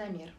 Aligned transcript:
Замер. 0.00 0.32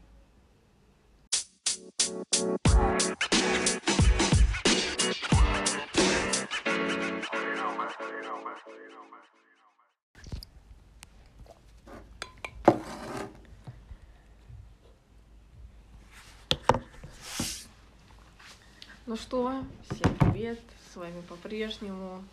Ну 19.05 19.15
что, 19.15 19.63
всем 19.91 20.15
привет, 20.17 20.59
с 20.91 20.95
вами 20.95 21.21
по-прежнему 21.29 22.23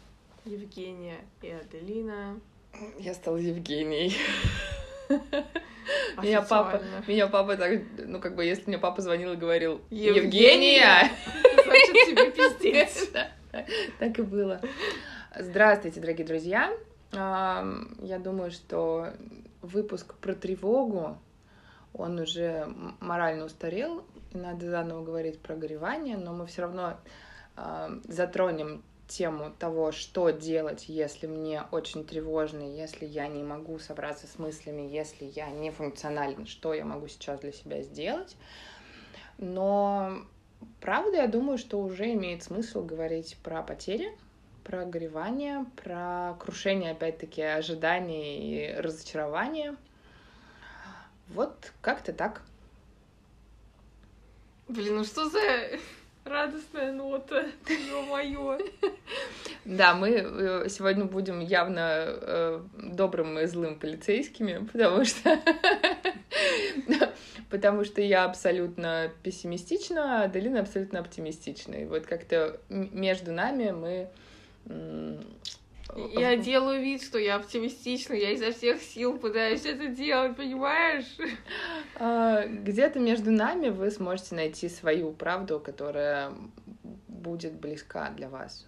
Евгения 0.46 1.18
и 1.42 1.50
Аделина. 1.50 2.40
Я 2.98 3.12
стала 3.12 3.36
Евгенией. 3.36 4.16
Меня 6.22 6.42
папа, 6.42 6.82
меня 7.06 7.28
папа 7.28 7.56
так, 7.56 7.80
ну 7.96 8.20
как 8.20 8.34
бы, 8.34 8.44
если 8.44 8.64
мне 8.66 8.78
папа 8.78 9.00
звонил 9.02 9.32
и 9.32 9.36
говорил 9.36 9.80
Евгения? 9.90 11.10
Значит, 11.64 12.06
тебе 12.06 12.30
пиздец. 12.32 13.08
так 13.98 14.18
и 14.18 14.22
было. 14.22 14.60
Здравствуйте, 15.38 16.00
дорогие 16.00 16.26
друзья. 16.26 16.72
Я 17.12 18.18
думаю, 18.18 18.50
что 18.50 19.10
выпуск 19.62 20.14
про 20.14 20.34
тревогу, 20.34 21.18
он 21.94 22.18
уже 22.18 22.66
морально 23.00 23.44
устарел, 23.44 24.04
и 24.32 24.38
надо 24.38 24.68
заново 24.68 25.04
говорить 25.04 25.38
про 25.38 25.54
горевание, 25.54 26.16
но 26.16 26.32
мы 26.32 26.46
все 26.46 26.62
равно 26.62 26.98
затронем 28.08 28.82
тему 29.08 29.52
того, 29.58 29.90
что 29.90 30.30
делать, 30.30 30.88
если 30.88 31.26
мне 31.26 31.64
очень 31.72 32.04
тревожно, 32.04 32.62
если 32.62 33.06
я 33.06 33.26
не 33.26 33.42
могу 33.42 33.78
собраться 33.78 34.26
с 34.26 34.38
мыслями, 34.38 34.82
если 34.82 35.24
я 35.24 35.50
не 35.50 35.70
функционален, 35.70 36.46
что 36.46 36.74
я 36.74 36.84
могу 36.84 37.08
сейчас 37.08 37.40
для 37.40 37.52
себя 37.52 37.82
сделать. 37.82 38.36
Но 39.38 40.18
правда, 40.80 41.18
я 41.18 41.26
думаю, 41.26 41.58
что 41.58 41.80
уже 41.80 42.12
имеет 42.12 42.42
смысл 42.42 42.84
говорить 42.84 43.36
про 43.42 43.62
потери, 43.62 44.16
про 44.62 44.84
горевание, 44.84 45.64
про 45.82 46.36
крушение, 46.38 46.92
опять-таки, 46.92 47.42
ожиданий 47.42 48.38
и 48.38 48.74
разочарования. 48.74 49.76
Вот 51.28 51.72
как-то 51.80 52.12
так. 52.12 52.42
Блин, 54.68 54.96
ну 54.96 55.04
что 55.04 55.30
за 55.30 55.40
радостная 56.28 56.92
нота, 56.92 57.46
ё-моё. 57.68 58.58
Да, 59.64 59.94
мы 59.94 60.10
э, 60.10 60.68
сегодня 60.68 61.04
будем 61.04 61.40
явно 61.40 62.04
э, 62.06 62.60
добрым 62.74 63.38
и 63.38 63.46
злым 63.46 63.78
полицейскими, 63.78 64.66
потому 64.72 65.04
что 65.04 65.38
потому 67.50 67.84
что 67.84 68.00
я 68.00 68.24
абсолютно 68.24 69.10
пессимистична, 69.22 70.20
а 70.20 70.24
Аделина 70.24 70.60
абсолютно 70.60 71.00
оптимистична. 71.00 71.74
И 71.76 71.84
вот 71.84 72.06
как-то 72.06 72.60
между 72.68 73.32
нами 73.32 73.70
мы 73.70 74.08
Я 75.96 76.36
делаю 76.36 76.82
вид, 76.82 77.02
что 77.02 77.18
я 77.18 77.36
оптимистична, 77.36 78.14
я 78.14 78.32
изо 78.32 78.52
всех 78.52 78.80
сил 78.82 79.18
пытаюсь 79.18 79.64
это 79.64 79.88
делать, 79.88 80.36
понимаешь? 80.36 81.16
А, 81.96 82.46
Где-то 82.46 83.00
между 83.00 83.30
нами 83.30 83.70
вы 83.70 83.90
сможете 83.90 84.34
найти 84.34 84.68
свою 84.68 85.12
правду, 85.12 85.58
которая 85.58 86.32
будет 87.08 87.54
близка 87.54 88.10
для 88.10 88.28
вас. 88.28 88.66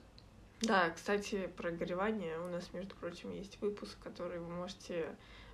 Да, 0.62 0.90
кстати, 0.90 1.48
про 1.56 1.70
горевание 1.70 2.38
у 2.38 2.48
нас, 2.48 2.72
между 2.72 2.94
прочим, 2.96 3.32
есть 3.32 3.60
выпуск, 3.60 3.96
который 4.02 4.40
вы 4.40 4.52
можете 4.52 5.06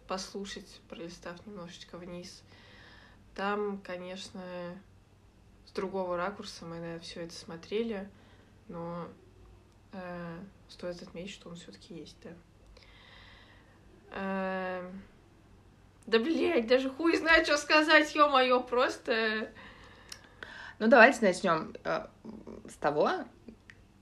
послушать, 0.08 0.80
пролистав 0.88 1.34
немножечко 1.46 1.96
вниз. 1.98 2.42
Там, 3.34 3.78
конечно, 3.84 4.42
с 5.66 5.72
другого 5.72 6.16
ракурса 6.16 6.64
мы 6.64 6.78
на 6.78 6.98
все 7.00 7.22
это 7.22 7.34
смотрели, 7.34 8.08
но 8.68 9.06
э, 9.92 10.38
стоит 10.68 11.02
отметить, 11.02 11.32
что 11.32 11.48
он 11.48 11.56
все-таки 11.56 11.94
есть, 11.94 12.16
да. 12.22 12.30
Э, 14.12 14.90
да, 16.06 16.18
блядь, 16.18 16.66
даже 16.66 16.90
хуй 16.90 17.16
знает, 17.16 17.46
что 17.46 17.58
сказать, 17.58 18.14
ё-моё, 18.14 18.60
просто... 18.60 19.50
Ну, 20.78 20.88
давайте 20.88 21.24
начнем 21.24 21.74
э, 21.84 22.06
с 22.68 22.74
того. 22.74 23.10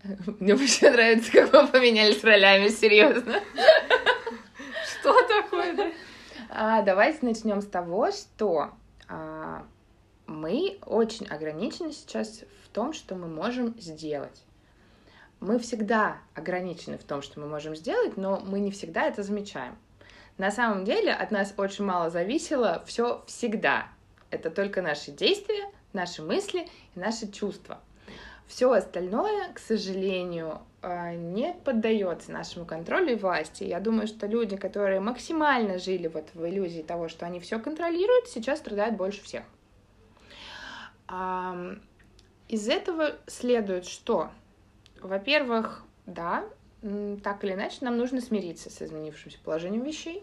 Мне 0.39 0.55
вообще 0.55 0.91
нравится, 0.91 1.33
как 1.33 1.53
мы 1.53 1.69
поменялись 1.69 2.23
ролями, 2.23 2.69
серьезно. 2.69 3.41
Что 5.01 5.27
такое, 5.27 5.75
да? 5.75 5.93
А, 6.51 6.83
давайте 6.83 7.19
начнем 7.23 7.63
с 7.63 7.67
того, 7.67 8.11
что 8.11 8.73
а, 9.09 9.67
мы 10.27 10.79
очень 10.85 11.27
ограничены 11.27 11.93
сейчас 11.93 12.43
в 12.65 12.69
том, 12.69 12.93
что 12.93 13.15
мы 13.15 13.29
можем 13.29 13.79
сделать. 13.81 14.43
Мы 15.44 15.59
всегда 15.59 16.16
ограничены 16.34 16.97
в 16.97 17.05
том, 17.05 17.21
что 17.21 17.38
мы 17.38 17.47
можем 17.47 17.77
сделать, 17.77 18.16
но 18.16 18.41
мы 18.41 18.60
не 18.60 18.71
всегда 18.71 19.03
это 19.03 19.22
замечаем. 19.22 19.77
На 20.38 20.50
самом 20.50 20.87
деле 20.87 21.12
от 21.12 21.31
нас 21.31 21.53
очень 21.59 21.84
мало 21.84 22.09
зависело 22.09 22.82
все 22.87 23.22
всегда. 23.27 23.88
Это 24.31 24.50
только 24.50 24.81
наши 24.81 25.10
действия, 25.10 25.71
наши 25.93 26.22
мысли 26.22 26.66
и 26.94 26.99
наши 26.99 27.31
чувства. 27.31 27.78
Все 28.47 28.72
остальное, 28.72 29.53
к 29.53 29.59
сожалению, 29.59 30.62
э, 30.81 31.15
не 31.15 31.53
поддается 31.53 32.33
нашему 32.33 32.65
контролю 32.65 33.12
и 33.12 33.16
власти. 33.16 33.65
Я 33.65 33.81
думаю, 33.81 34.06
что 34.06 34.27
люди, 34.27 34.56
которые 34.56 35.00
максимально 35.00 35.78
жили 35.78 36.06
вот 36.06 36.27
в 36.33 36.49
иллюзии 36.49 36.81
того, 36.81 37.10
что 37.10 37.27
они 37.27 37.38
все 37.41 37.59
контролируют, 37.59 38.28
сейчас 38.28 38.60
страдают 38.60 38.97
больше 38.97 39.22
всех. 39.22 39.43
Из 42.49 42.66
этого 42.66 43.16
следует, 43.27 43.84
что, 43.84 44.31
во-первых, 45.04 45.82
да, 46.06 46.44
так 47.22 47.44
или 47.44 47.53
иначе, 47.53 47.78
нам 47.81 47.97
нужно 47.97 48.20
смириться 48.20 48.70
с 48.70 48.82
изменившимся 48.82 49.38
положением 49.42 49.84
вещей, 49.84 50.22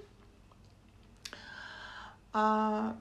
А, 2.34 2.96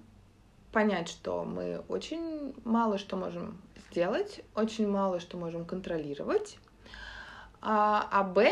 понять, 0.72 1.08
что 1.08 1.44
мы 1.44 1.82
очень 1.88 2.54
мало 2.64 2.98
что 2.98 3.16
можем 3.16 3.60
сделать, 3.90 4.40
очень 4.54 4.88
мало 4.88 5.20
что 5.20 5.36
можем 5.36 5.64
контролировать, 5.64 6.58
а, 7.60 8.08
а 8.10 8.24
б, 8.24 8.50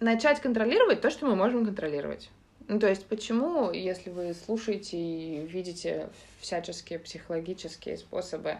начать 0.00 0.40
контролировать 0.40 1.00
то, 1.00 1.10
что 1.10 1.26
мы 1.26 1.36
можем 1.36 1.64
контролировать. 1.64 2.30
Ну, 2.66 2.78
то 2.78 2.88
есть, 2.88 3.06
почему, 3.06 3.70
если 3.70 4.10
вы 4.10 4.34
слушаете 4.34 4.98
и 4.98 5.46
видите 5.46 6.10
всяческие 6.40 6.98
психологические 6.98 7.96
способы 7.96 8.58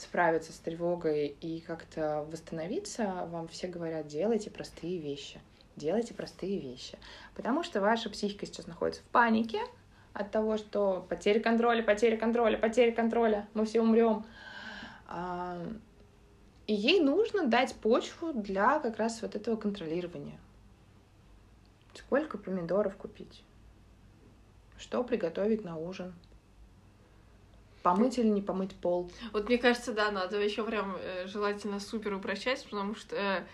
справиться 0.00 0.52
с 0.52 0.58
тревогой 0.58 1.28
и 1.40 1.60
как-то 1.60 2.26
восстановиться, 2.30 3.26
вам 3.30 3.48
все 3.48 3.68
говорят, 3.68 4.06
делайте 4.06 4.50
простые 4.50 4.98
вещи, 4.98 5.40
делайте 5.76 6.14
простые 6.14 6.58
вещи. 6.58 6.98
Потому 7.34 7.62
что 7.62 7.80
ваша 7.80 8.10
психика 8.10 8.46
сейчас 8.46 8.66
находится 8.66 9.02
в 9.02 9.06
панике 9.06 9.60
от 10.12 10.30
того, 10.30 10.56
что 10.56 11.06
потеря 11.08 11.40
контроля, 11.40 11.82
потеря 11.82 12.16
контроля, 12.16 12.58
потеря 12.58 12.92
контроля, 12.92 13.48
мы 13.54 13.64
все 13.64 13.80
умрем. 13.80 14.24
А, 15.06 15.62
И 16.66 16.74
ей 16.74 17.00
нужно 17.00 17.46
дать 17.46 17.74
почву 17.76 18.32
для 18.32 18.78
как 18.80 18.96
раз 18.96 19.22
вот 19.22 19.34
этого 19.34 19.56
контролирования. 19.56 20.38
Сколько 21.94 22.38
помидоров 22.38 22.96
купить? 22.96 23.44
Что 24.78 25.04
приготовить 25.04 25.64
на 25.64 25.76
ужин? 25.76 26.14
Помыть 27.82 28.18
или 28.18 28.28
не 28.28 28.42
помыть 28.42 28.74
пол? 28.74 29.10
Вот 29.32 29.48
мне 29.48 29.56
кажется, 29.56 29.92
да, 29.92 30.10
надо 30.10 30.38
еще 30.38 30.64
прям 30.64 30.96
э, 30.98 31.26
желательно 31.26 31.80
супер 31.80 32.14
упрощать, 32.14 32.62
потому 32.64 32.94
что 32.94 33.16
э, 33.16 33.44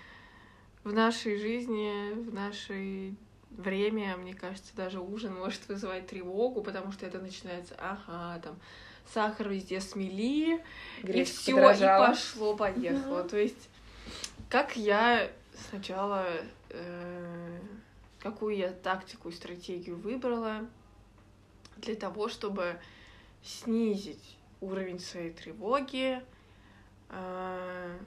в 0.82 0.92
нашей 0.92 1.38
жизни, 1.38 2.12
в 2.14 2.34
наше 2.34 3.14
время, 3.50 4.16
мне 4.16 4.34
кажется, 4.34 4.74
даже 4.76 5.00
ужин 5.00 5.34
может 5.34 5.68
вызывать 5.68 6.06
тревогу, 6.06 6.62
потому 6.62 6.92
что 6.92 7.06
это 7.06 7.18
начинается, 7.18 7.74
ага, 7.78 8.40
там 8.42 8.56
сахар 9.12 9.48
везде 9.48 9.80
смели, 9.80 10.62
и 11.02 11.06
Гречка 11.06 11.36
все, 11.36 11.72
и 11.72 12.06
пошло, 12.08 12.56
поехало. 12.56 13.24
То 13.24 13.38
есть, 13.38 13.68
как 14.50 14.76
я 14.76 15.30
сначала, 15.70 16.26
э, 16.70 17.58
какую 18.20 18.56
я 18.56 18.70
тактику 18.70 19.28
и 19.28 19.32
стратегию 19.32 19.96
выбрала 19.96 20.66
для 21.76 21.94
того, 21.94 22.28
чтобы 22.28 22.78
снизить 23.46 24.36
уровень 24.60 24.98
своей 24.98 25.32
тревоги. 25.32 26.22
А, 27.08 27.98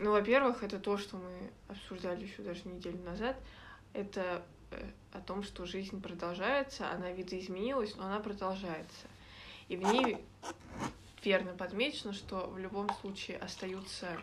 Ну, 0.00 0.10
во-первых, 0.10 0.64
это 0.64 0.80
то, 0.80 0.98
что 0.98 1.16
мы 1.16 1.50
обсуждали 1.68 2.24
еще 2.24 2.42
даже 2.42 2.68
неделю 2.68 2.98
назад. 3.04 3.36
Это 3.92 4.44
э, 4.72 4.90
о 5.12 5.20
том, 5.20 5.44
что 5.44 5.66
жизнь 5.66 6.02
продолжается, 6.02 6.90
она 6.90 7.12
видоизменилась, 7.12 7.94
но 7.96 8.06
она 8.06 8.18
продолжается. 8.18 9.06
И 9.68 9.76
в 9.76 9.82
ней 9.82 10.18
верно 11.22 11.52
подмечено, 11.52 12.12
что 12.12 12.48
в 12.48 12.58
любом 12.58 12.92
случае 13.00 13.38
остаются 13.38 14.18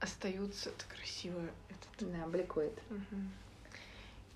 остаются 0.00 0.70
это 0.70 0.84
красиво 0.96 1.40
этот 1.68 2.10
Да, 2.12 2.26
бликует. 2.26 2.72
Мгм. 2.90 3.32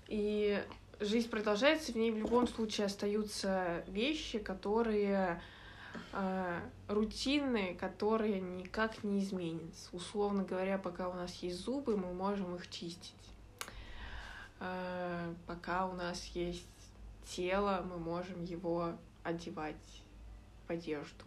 И 0.07 0.63
жизнь 0.99 1.29
продолжается, 1.29 1.91
в 1.91 1.95
ней 1.95 2.11
в 2.11 2.17
любом 2.17 2.47
случае 2.47 2.87
остаются 2.87 3.83
вещи, 3.87 4.39
которые 4.39 5.41
э, 6.13 6.59
рутинные, 6.87 7.75
которые 7.75 8.39
никак 8.39 9.03
не 9.03 9.23
изменятся. 9.23 9.89
Условно 9.91 10.43
говоря, 10.43 10.77
пока 10.77 11.09
у 11.09 11.13
нас 11.13 11.33
есть 11.35 11.57
зубы, 11.57 11.97
мы 11.97 12.13
можем 12.13 12.55
их 12.55 12.69
чистить. 12.69 13.13
Э, 14.59 15.33
пока 15.45 15.87
у 15.87 15.93
нас 15.93 16.25
есть 16.27 16.65
тело, 17.25 17.85
мы 17.89 17.97
можем 17.97 18.43
его 18.43 18.93
одевать 19.23 19.75
в 20.67 20.71
одежду. 20.71 21.25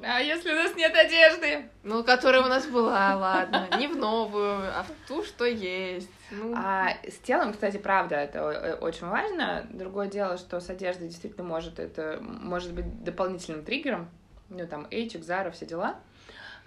А 0.00 0.20
если 0.20 0.52
у 0.52 0.54
нас 0.56 0.74
нет 0.74 0.94
одежды? 0.94 1.68
Ну, 1.82 2.02
которая 2.04 2.42
у 2.42 2.48
нас 2.48 2.66
была, 2.66 3.14
ладно. 3.16 3.68
Не 3.78 3.88
в 3.88 3.96
новую, 3.96 4.68
а 4.76 4.84
в 4.84 5.08
ту, 5.08 5.22
что 5.22 5.44
есть. 5.44 6.10
Ну. 6.30 6.54
А 6.56 6.96
с 7.08 7.18
телом, 7.18 7.52
кстати, 7.52 7.76
правда, 7.76 8.16
это 8.16 8.78
очень 8.80 9.06
важно. 9.06 9.66
Другое 9.70 10.08
дело, 10.08 10.38
что 10.38 10.60
с 10.60 10.70
одеждой 10.70 11.08
действительно 11.08 11.44
может 11.44 11.78
это 11.78 12.18
может 12.20 12.72
быть 12.72 13.04
дополнительным 13.04 13.64
триггером. 13.64 14.08
Ну, 14.48 14.66
там, 14.66 14.86
Эйчик, 14.90 15.24
Зара, 15.24 15.50
все 15.50 15.66
дела. 15.66 15.96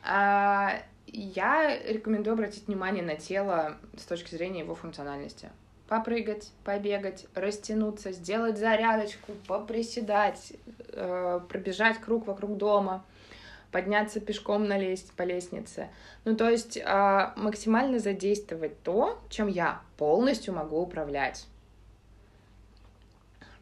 А, 0.04 0.80
я 1.08 1.78
рекомендую 1.84 2.34
обратить 2.34 2.68
внимание 2.68 3.04
на 3.04 3.16
тело 3.16 3.78
с 3.98 4.04
точки 4.04 4.34
зрения 4.34 4.62
его 4.62 4.76
функциональности 4.76 5.50
попрыгать, 5.88 6.52
побегать, 6.64 7.28
растянуться, 7.36 8.12
сделать 8.12 8.58
зарядочку, 8.58 9.34
поприседать, 9.48 10.54
э, 10.90 11.40
пробежать 11.48 12.00
круг 12.00 12.26
вокруг 12.28 12.58
дома, 12.58 13.06
подняться 13.72 14.20
пешком 14.20 14.68
на 14.68 14.78
лесть, 14.78 15.12
по 15.14 15.24
лестнице. 15.24 15.90
Ну, 16.24 16.36
то 16.36 16.50
есть 16.50 16.78
э, 16.78 17.32
максимально 17.36 18.00
задействовать 18.00 18.82
то, 18.84 19.20
чем 19.30 19.48
я 19.48 19.82
полностью 19.98 20.54
могу 20.54 20.82
управлять. 20.82 21.48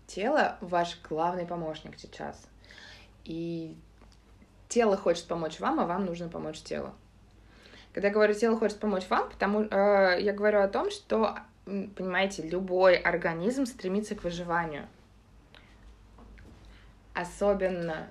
Тело— 0.07 0.57
ваш 0.61 0.99
главный 1.09 1.45
помощник 1.45 1.97
сейчас. 1.97 2.47
И 3.23 3.75
тело 4.69 4.97
хочет 4.97 5.25
помочь 5.27 5.59
вам, 5.59 5.79
а 5.79 5.85
вам 5.85 6.05
нужно 6.05 6.29
помочь 6.29 6.61
телу. 6.61 6.93
Когда 7.93 8.07
я 8.07 8.13
говорю 8.13 8.33
тело 8.33 8.57
хочет 8.57 8.79
помочь 8.79 9.07
вам, 9.09 9.29
потому 9.29 9.61
э, 9.61 10.17
я 10.19 10.33
говорю 10.33 10.61
о 10.61 10.67
том, 10.67 10.91
что 10.91 11.37
понимаете, 11.65 12.43
любой 12.43 12.95
организм 12.95 13.65
стремится 13.65 14.15
к 14.15 14.23
выживанию. 14.23 14.87
Особенно... 17.13 18.07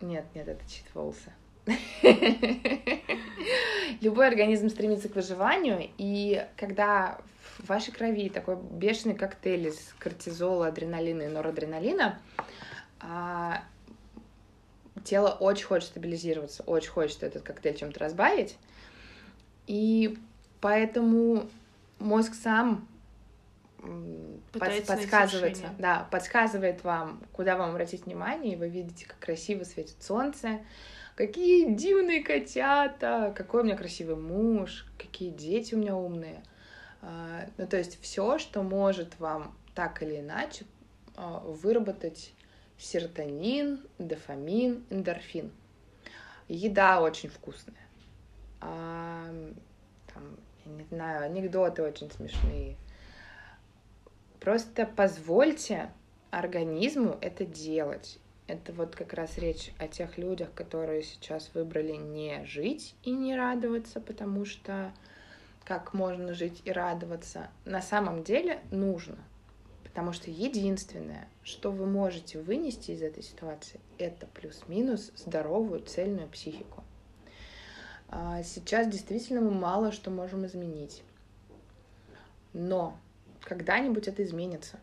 Нет, 0.00 0.24
нет, 0.34 0.48
это 0.48 0.62
чит. 0.68 0.86
Любой 4.00 4.28
организм 4.28 4.68
стремится 4.70 5.08
к 5.08 5.14
выживанию, 5.14 5.90
и 5.98 6.46
когда 6.56 7.18
в 7.58 7.68
вашей 7.68 7.92
крови 7.92 8.30
такой 8.30 8.56
бешеный 8.56 9.14
коктейль 9.14 9.68
из 9.68 9.94
кортизола, 9.98 10.68
адреналина 10.68 11.22
и 11.22 11.28
норадреналина, 11.28 12.18
а, 13.00 13.62
тело 15.04 15.36
очень 15.38 15.66
хочет 15.66 15.90
стабилизироваться, 15.90 16.62
очень 16.64 16.90
хочет 16.90 17.22
этот 17.22 17.42
коктейль 17.42 17.76
чем-то 17.76 18.00
разбавить, 18.00 18.56
и 19.66 20.18
поэтому 20.60 21.48
мозг 21.98 22.34
сам 22.34 22.86
Пытается 24.52 24.94
подсказывает, 24.94 25.58
да, 25.78 26.06
подсказывает 26.10 26.84
вам, 26.84 27.22
куда 27.32 27.56
вам 27.56 27.70
обратить 27.70 28.04
внимание, 28.04 28.54
и 28.54 28.56
вы 28.56 28.68
видите, 28.68 29.06
как 29.06 29.18
красиво 29.18 29.64
светит 29.64 30.02
солнце, 30.02 30.60
какие 31.14 31.72
дивные 31.74 32.22
котята, 32.22 33.32
какой 33.34 33.62
у 33.62 33.64
меня 33.64 33.76
красивый 33.76 34.16
муж, 34.16 34.86
какие 34.98 35.30
дети 35.30 35.74
у 35.74 35.78
меня 35.78 35.96
умные. 35.96 36.42
А, 37.02 37.46
ну, 37.56 37.66
то 37.66 37.78
есть 37.78 38.00
все, 38.02 38.38
что 38.38 38.62
может 38.62 39.18
вам 39.18 39.56
так 39.74 40.02
или 40.02 40.20
иначе 40.20 40.66
а, 41.16 41.38
выработать 41.38 42.34
серотонин, 42.78 43.80
дофамин, 43.98 44.84
эндорфин. 44.90 45.52
Еда 46.48 47.00
очень 47.00 47.28
вкусная. 47.28 47.76
А, 48.60 49.24
там, 50.12 50.36
не 50.66 50.84
знаю, 50.84 51.24
анекдоты 51.24 51.82
очень 51.82 52.10
смешные. 52.10 52.76
Просто 54.40 54.86
позвольте 54.86 55.90
организму 56.30 57.18
это 57.20 57.44
делать. 57.44 58.18
Это 58.46 58.72
вот 58.72 58.96
как 58.96 59.12
раз 59.12 59.38
речь 59.38 59.72
о 59.78 59.86
тех 59.86 60.18
людях, 60.18 60.52
которые 60.54 61.02
сейчас 61.02 61.50
выбрали 61.54 61.92
не 61.92 62.44
жить 62.46 62.96
и 63.04 63.12
не 63.12 63.36
радоваться, 63.36 64.00
потому 64.00 64.44
что 64.44 64.92
как 65.64 65.94
можно 65.94 66.34
жить 66.34 66.62
и 66.64 66.72
радоваться, 66.72 67.50
на 67.64 67.80
самом 67.80 68.24
деле 68.24 68.60
нужно. 68.72 69.18
Потому 69.84 70.12
что 70.12 70.30
единственное, 70.30 71.28
что 71.44 71.70
вы 71.70 71.86
можете 71.86 72.40
вынести 72.40 72.92
из 72.92 73.02
этой 73.02 73.22
ситуации, 73.22 73.78
это 73.98 74.26
плюс-минус 74.26 75.12
здоровую, 75.16 75.80
цельную 75.80 76.28
психику. 76.28 76.82
А, 78.08 78.42
сейчас 78.42 78.88
действительно 78.88 79.40
мы 79.42 79.50
мало 79.50 79.92
что 79.92 80.10
можем 80.10 80.46
изменить. 80.46 81.04
Но 82.52 82.98
когда-нибудь 83.42 84.08
это 84.08 84.22
изменится. 84.22 84.78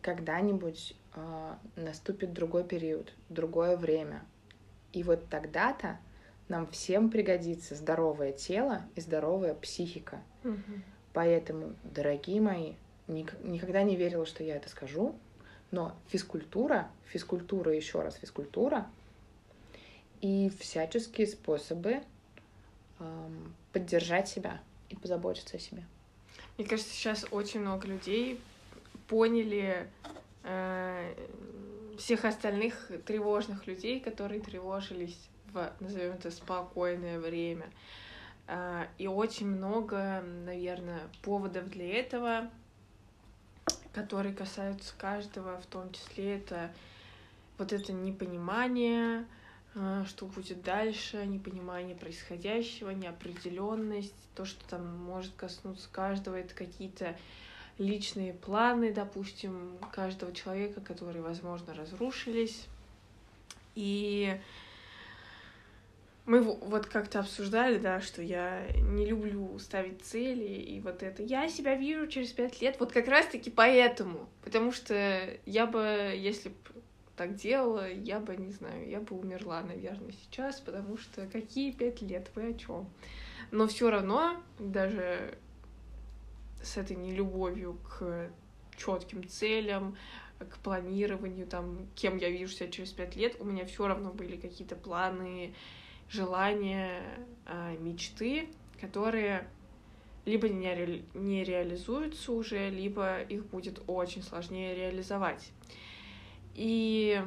Когда-нибудь 0.00 0.96
э, 1.14 1.54
наступит 1.76 2.32
другой 2.32 2.64
период, 2.64 3.12
другое 3.28 3.76
время. 3.76 4.22
И 4.92 5.02
вот 5.02 5.28
тогда-то 5.28 5.98
нам 6.48 6.66
всем 6.68 7.10
пригодится 7.10 7.74
здоровое 7.74 8.32
тело 8.32 8.82
и 8.94 9.00
здоровая 9.00 9.54
психика. 9.54 10.20
Угу. 10.44 10.56
Поэтому, 11.12 11.74
дорогие 11.84 12.40
мои, 12.40 12.74
ник- 13.06 13.40
никогда 13.42 13.82
не 13.82 13.96
верила, 13.96 14.26
что 14.26 14.42
я 14.42 14.56
это 14.56 14.68
скажу, 14.68 15.14
но 15.70 15.96
физкультура, 16.08 16.88
физкультура, 17.06 17.74
еще 17.74 18.02
раз 18.02 18.16
физкультура 18.16 18.86
и 20.20 20.50
всяческие 20.58 21.26
способы 21.26 22.02
поддержать 23.72 24.28
себя 24.28 24.60
и 24.88 24.96
позаботиться 24.96 25.56
о 25.56 25.60
себе. 25.60 25.84
Мне 26.58 26.66
кажется, 26.66 26.92
сейчас 26.92 27.26
очень 27.30 27.60
много 27.60 27.86
людей 27.86 28.40
поняли 29.08 29.88
э, 30.44 31.14
всех 31.98 32.24
остальных 32.24 32.90
тревожных 33.06 33.66
людей, 33.66 34.00
которые 34.00 34.40
тревожились 34.40 35.18
в, 35.52 35.72
назовем 35.80 36.12
это, 36.12 36.30
спокойное 36.30 37.18
время. 37.18 37.66
Э, 38.48 38.86
и 38.98 39.06
очень 39.06 39.46
много, 39.48 40.22
наверное, 40.44 41.00
поводов 41.22 41.70
для 41.70 42.00
этого, 42.00 42.50
которые 43.92 44.34
касаются 44.34 44.94
каждого, 44.98 45.60
в 45.60 45.66
том 45.66 45.92
числе 45.92 46.36
это 46.36 46.70
вот 47.58 47.72
это 47.72 47.92
непонимание, 47.92 49.24
что 50.06 50.26
будет 50.26 50.62
дальше, 50.62 51.24
непонимание 51.26 51.96
происходящего, 51.96 52.90
неопределенность, 52.90 54.14
то, 54.34 54.44
что 54.44 54.62
там 54.68 54.86
может 54.98 55.32
коснуться 55.34 55.88
каждого, 55.90 56.36
это 56.36 56.54
какие-то 56.54 57.16
личные 57.78 58.34
планы, 58.34 58.92
допустим, 58.92 59.78
каждого 59.90 60.32
человека, 60.32 60.80
которые, 60.80 61.22
возможно, 61.22 61.74
разрушились. 61.74 62.66
И 63.74 64.38
мы 66.26 66.40
вот 66.40 66.86
как-то 66.86 67.20
обсуждали, 67.20 67.78
да, 67.78 68.00
что 68.00 68.22
я 68.22 68.66
не 68.76 69.06
люблю 69.06 69.58
ставить 69.58 70.02
цели, 70.02 70.44
и 70.44 70.80
вот 70.80 71.02
это. 71.02 71.22
Я 71.22 71.48
себя 71.48 71.74
вижу 71.74 72.06
через 72.06 72.32
пять 72.32 72.60
лет, 72.60 72.76
вот 72.78 72.92
как 72.92 73.08
раз-таки 73.08 73.50
поэтому, 73.50 74.28
потому 74.44 74.70
что 74.70 74.94
я 75.46 75.66
бы, 75.66 76.12
если 76.14 76.50
бы 76.50 76.54
так 77.16 77.34
делала, 77.36 77.90
я 77.90 78.20
бы, 78.20 78.36
не 78.36 78.50
знаю, 78.50 78.88
я 78.88 79.00
бы 79.00 79.18
умерла, 79.18 79.62
наверное, 79.62 80.12
сейчас, 80.12 80.60
потому 80.60 80.96
что 80.96 81.26
какие 81.26 81.72
пять 81.72 82.02
лет, 82.02 82.30
вы 82.34 82.50
о 82.50 82.54
чем? 82.54 82.88
Но 83.50 83.66
все 83.66 83.90
равно, 83.90 84.36
даже 84.58 85.36
с 86.62 86.76
этой 86.76 86.96
нелюбовью 86.96 87.78
к 87.88 88.30
четким 88.76 89.28
целям, 89.28 89.96
к 90.38 90.58
планированию, 90.58 91.46
там, 91.46 91.86
кем 91.94 92.16
я 92.16 92.30
вижу 92.30 92.52
себя 92.52 92.70
через 92.70 92.92
пять 92.92 93.16
лет, 93.16 93.36
у 93.40 93.44
меня 93.44 93.66
все 93.66 93.86
равно 93.86 94.10
были 94.10 94.36
какие-то 94.36 94.76
планы, 94.76 95.54
желания, 96.08 97.02
а, 97.46 97.76
мечты, 97.76 98.48
которые 98.80 99.48
либо 100.24 100.48
не, 100.48 100.74
ре... 100.74 101.02
не 101.14 101.44
реализуются 101.44 102.32
уже, 102.32 102.70
либо 102.70 103.20
их 103.22 103.46
будет 103.46 103.82
очень 103.86 104.22
сложнее 104.22 104.74
реализовать. 104.74 105.50
И 106.54 107.22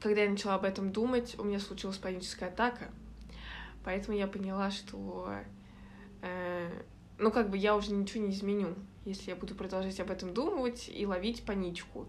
когда 0.00 0.22
я 0.22 0.30
начала 0.30 0.54
об 0.54 0.64
этом 0.64 0.92
думать, 0.92 1.38
у 1.38 1.44
меня 1.44 1.58
случилась 1.58 1.96
паническая 1.98 2.48
атака. 2.48 2.90
Поэтому 3.84 4.16
я 4.16 4.26
поняла, 4.26 4.70
что 4.70 5.30
э, 6.22 6.82
ну 7.18 7.30
как 7.30 7.50
бы 7.50 7.58
я 7.58 7.76
уже 7.76 7.92
ничего 7.92 8.24
не 8.24 8.32
изменю, 8.32 8.74
если 9.04 9.30
я 9.30 9.36
буду 9.36 9.54
продолжать 9.54 10.00
об 10.00 10.10
этом 10.10 10.34
думать 10.34 10.90
и 10.92 11.06
ловить 11.06 11.44
паничку. 11.44 12.06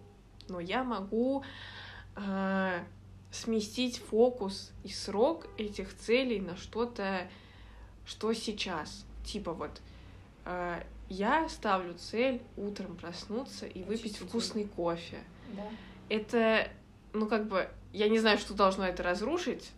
Но 0.48 0.60
я 0.60 0.84
могу 0.84 1.44
э, 2.16 2.80
сместить 3.32 3.98
фокус 3.98 4.72
и 4.84 4.90
срок 4.90 5.48
этих 5.58 5.96
целей 5.96 6.40
на 6.40 6.56
что-то, 6.56 7.28
что 8.06 8.34
сейчас. 8.34 9.06
Типа 9.26 9.54
вот, 9.54 9.82
э, 10.46 10.84
я 11.10 11.50
ставлю 11.50 11.96
цель 11.96 12.42
утром 12.58 12.96
проснуться 12.96 13.66
и 13.66 13.84
выпить 13.84 14.14
Чистить 14.14 14.30
вкусный 14.30 14.66
кофе. 14.66 15.18
Да. 15.54 15.64
Это, 16.10 16.70
ну 17.14 17.28
как 17.28 17.48
бы, 17.48 17.70
я 17.94 18.10
не 18.10 18.20
знаю, 18.20 18.38
что 18.38 18.54
должно 18.54 18.86
это 18.88 19.04
разрушить. 19.04 19.72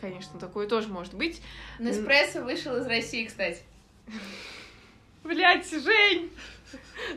Конечно, 0.00 0.38
такое 0.38 0.66
тоже 0.66 0.88
может 0.88 1.14
быть. 1.14 1.42
Неспрессо 1.78 2.42
вышел 2.42 2.76
из 2.76 2.86
России, 2.86 3.26
кстати. 3.26 3.62
Блять, 5.24 5.70
Жень, 5.70 6.32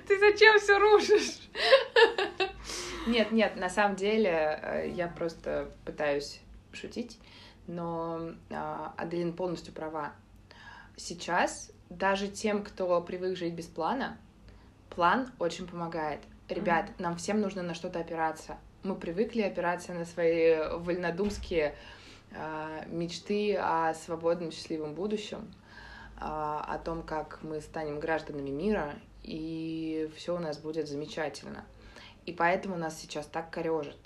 ты 0.08 0.20
зачем 0.20 0.60
все 0.60 0.78
рушишь? 0.78 1.40
Нет, 3.08 3.32
нет, 3.32 3.56
на 3.56 3.70
самом 3.70 3.96
деле 3.96 4.60
э, 4.62 4.90
я 4.96 5.08
просто 5.08 5.72
пытаюсь 5.86 6.40
шутить, 6.74 7.20
но 7.68 8.32
а, 8.50 8.94
Аделин 8.98 9.34
полностью 9.34 9.74
права. 9.74 10.14
Сейчас 10.98 11.72
даже 11.90 12.28
тем, 12.28 12.64
кто 12.64 13.00
привык 13.02 13.38
жить 13.38 13.54
без 13.54 13.66
плана, 13.66 14.18
план 14.90 15.32
очень 15.40 15.68
помогает. 15.68 16.22
Ребят, 16.48 16.86
mm-hmm. 16.86 17.02
нам 17.02 17.16
всем 17.18 17.42
нужно 17.42 17.64
на 17.64 17.74
что-то 17.74 18.00
опираться. 18.00 18.58
Мы 18.84 18.96
привыкли 18.96 19.42
опираться 19.42 19.94
на 19.94 20.06
свои 20.06 20.56
вольнодумские 20.78 21.76
э, 22.32 22.84
мечты 22.88 23.56
о 23.56 23.96
свободном, 23.96 24.52
счастливом 24.52 24.94
будущем, 24.94 25.52
э, 26.18 26.20
о 26.20 26.80
том, 26.84 27.02
как 27.02 27.40
мы 27.42 27.62
станем 27.62 28.00
гражданами 28.00 28.52
мира, 28.52 28.94
и 29.24 30.10
все 30.16 30.36
у 30.36 30.40
нас 30.40 30.60
будет 30.60 30.88
замечательно. 30.88 31.66
И 32.28 32.32
поэтому 32.32 32.78
нас 32.78 33.00
сейчас 33.00 33.26
так 33.26 33.50
корежит. 33.50 33.98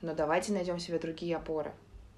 Но 0.00 0.14
давайте 0.14 0.52
найдем 0.52 0.78
себе 0.78 0.98
другие 1.00 1.36
опоры. 1.36 1.72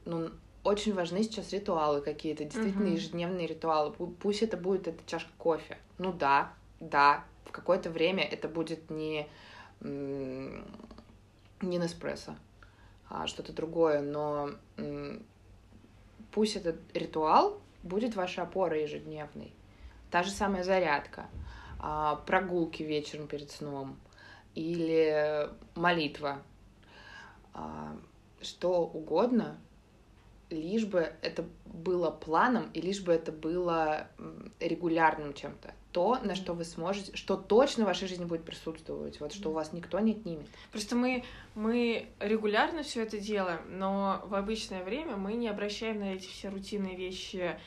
Ну, 0.05 0.31
очень 0.65 0.93
важны 0.93 1.23
сейчас 1.23 1.53
ритуалы 1.53 2.03
какие-то, 2.03 2.45
действительно 2.45 2.89
uh-huh. 2.89 2.95
ежедневные 2.95 3.47
ритуалы. 3.47 3.93
Пусть 3.93 4.43
это 4.43 4.57
будет 4.57 4.89
эта 4.89 4.99
чашка 5.07 5.31
кофе. 5.39 5.79
Ну 5.97 6.13
да, 6.13 6.53
да, 6.81 7.25
в 7.47 7.53
какое-то 7.53 7.91
время 7.91 8.25
это 8.25 8.49
будет 8.49 8.91
не, 8.91 9.29
не 9.81 10.63
Неспрессо, 11.61 12.37
а 13.09 13.27
что-то 13.27 13.53
другое, 13.53 14.03
но 14.03 14.51
пусть 16.33 16.57
этот 16.57 16.77
ритуал 16.95 17.61
будет 17.83 18.17
вашей 18.17 18.43
опорой 18.43 18.83
ежедневной. 18.83 19.53
Та 20.11 20.23
же 20.23 20.31
самая 20.31 20.65
зарядка, 20.65 21.27
а, 21.79 22.17
прогулки 22.17 22.83
вечером 22.83 23.27
перед 23.27 23.51
сном 23.51 23.99
или 24.55 25.49
молитва, 25.75 26.43
а, 27.55 27.97
что 28.41 28.87
угодно, 28.87 29.59
лишь 30.51 30.85
бы 30.85 31.13
это 31.23 31.45
было 31.65 32.11
планом 32.11 32.71
и 32.73 32.81
лишь 32.81 33.01
бы 33.01 33.13
это 33.13 33.33
было 33.33 34.09
регулярным 34.61 35.35
чем-то. 35.35 35.75
То, 35.93 36.19
на 36.23 36.35
что 36.35 36.53
вы 36.53 36.65
сможете, 36.65 37.17
что 37.17 37.37
точно 37.37 37.85
в 37.85 37.87
вашей 37.87 38.07
жизни 38.07 38.25
будет 38.25 38.45
присутствовать, 38.45 39.19
вот 39.21 39.33
что 39.33 39.51
у 39.51 39.53
вас 39.53 39.73
никто 39.73 39.99
не 39.99 40.13
отнимет. 40.13 40.47
Просто 40.71 40.95
мы, 40.95 41.25
мы 41.55 42.09
регулярно 42.21 42.83
все 42.83 43.03
это 43.03 43.19
делаем, 43.19 43.61
но 43.69 44.23
в 44.27 44.35
обычное 44.35 44.85
время 44.85 45.17
мы 45.17 45.35
не 45.35 45.49
обращаем 45.49 46.01
на 46.01 46.15
эти 46.15 46.27
все 46.27 46.49
рутинные 46.49 46.97
вещи 46.97 47.59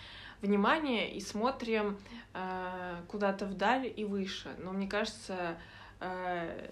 внимания 0.42 1.12
и 1.12 1.20
смотрим 1.20 1.98
э, 2.34 3.02
куда-то 3.08 3.46
вдаль 3.46 3.92
и 3.94 4.06
выше. 4.06 4.50
Но 4.60 4.72
мне 4.72 4.88
кажется, 4.88 5.58
э, 6.00 6.72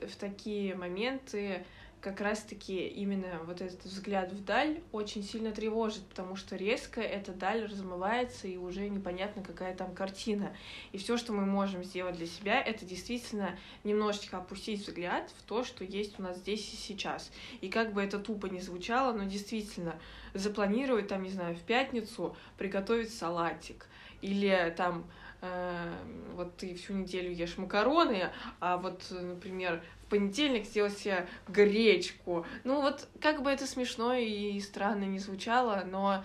в, 0.00 0.08
в 0.08 0.16
такие 0.16 0.74
моменты 0.74 1.64
как 2.00 2.20
раз-таки 2.20 2.86
именно 2.86 3.40
вот 3.46 3.60
этот 3.60 3.84
взгляд 3.84 4.30
вдаль 4.32 4.80
очень 4.92 5.24
сильно 5.24 5.50
тревожит, 5.50 6.04
потому 6.06 6.36
что 6.36 6.54
резко 6.54 7.00
эта 7.00 7.32
даль 7.32 7.64
размывается, 7.64 8.46
и 8.46 8.56
уже 8.56 8.88
непонятно, 8.88 9.42
какая 9.42 9.74
там 9.74 9.94
картина. 9.94 10.54
И 10.92 10.98
все, 10.98 11.16
что 11.16 11.32
мы 11.32 11.46
можем 11.46 11.82
сделать 11.82 12.16
для 12.16 12.26
себя, 12.26 12.60
это 12.62 12.84
действительно 12.84 13.58
немножечко 13.82 14.38
опустить 14.38 14.86
взгляд 14.86 15.30
в 15.38 15.42
то, 15.42 15.64
что 15.64 15.84
есть 15.84 16.18
у 16.20 16.22
нас 16.22 16.36
здесь 16.38 16.72
и 16.72 16.76
сейчас. 16.76 17.32
И 17.60 17.68
как 17.68 17.92
бы 17.92 18.02
это 18.02 18.18
тупо 18.18 18.46
не 18.46 18.60
звучало, 18.60 19.12
но 19.12 19.24
действительно 19.24 19.98
запланировать 20.32 21.08
там, 21.08 21.22
не 21.22 21.30
знаю, 21.30 21.56
в 21.56 21.62
пятницу 21.62 22.36
приготовить 22.56 23.12
салатик, 23.12 23.88
или 24.22 24.72
там 24.76 25.04
э, 25.40 25.92
вот 26.34 26.56
ты 26.56 26.74
всю 26.74 26.94
неделю 26.94 27.32
ешь 27.32 27.58
макароны, 27.58 28.30
а 28.60 28.76
вот, 28.76 29.02
например, 29.10 29.82
понедельник 30.08 30.64
сделать 30.64 30.96
себе 30.98 31.26
гречку. 31.48 32.46
Ну 32.64 32.80
вот 32.80 33.08
как 33.20 33.42
бы 33.42 33.50
это 33.50 33.66
смешно 33.66 34.14
и 34.14 34.60
странно 34.60 35.04
не 35.04 35.18
звучало, 35.18 35.84
но 35.86 36.24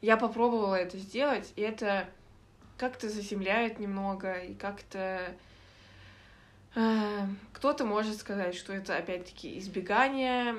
я 0.00 0.16
попробовала 0.16 0.74
это 0.74 0.98
сделать, 0.98 1.52
и 1.56 1.62
это 1.62 2.08
как-то 2.78 3.08
заземляет 3.10 3.78
немного, 3.78 4.32
и 4.32 4.54
как-то 4.54 5.34
э, 6.74 7.26
кто-то 7.52 7.84
может 7.84 8.16
сказать, 8.16 8.54
что 8.54 8.72
это 8.72 8.96
опять-таки 8.96 9.58
избегание, 9.58 10.54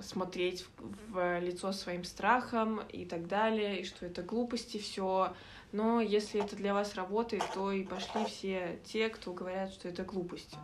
смотреть 0.00 0.66
в, 1.08 1.40
лицо 1.40 1.72
своим 1.72 2.04
страхам 2.04 2.80
и 2.92 3.04
так 3.04 3.26
далее, 3.26 3.80
и 3.80 3.84
что 3.84 4.06
это 4.06 4.22
глупости 4.22 4.78
все. 4.78 5.34
Но 5.72 6.00
если 6.00 6.42
это 6.42 6.54
для 6.54 6.74
вас 6.74 6.94
работает, 6.94 7.42
то 7.54 7.72
и 7.72 7.82
пошли 7.82 8.24
все 8.26 8.78
те, 8.84 9.08
кто 9.08 9.32
говорят, 9.32 9.72
что 9.72 9.88
это 9.88 10.04
глупость. 10.04 10.54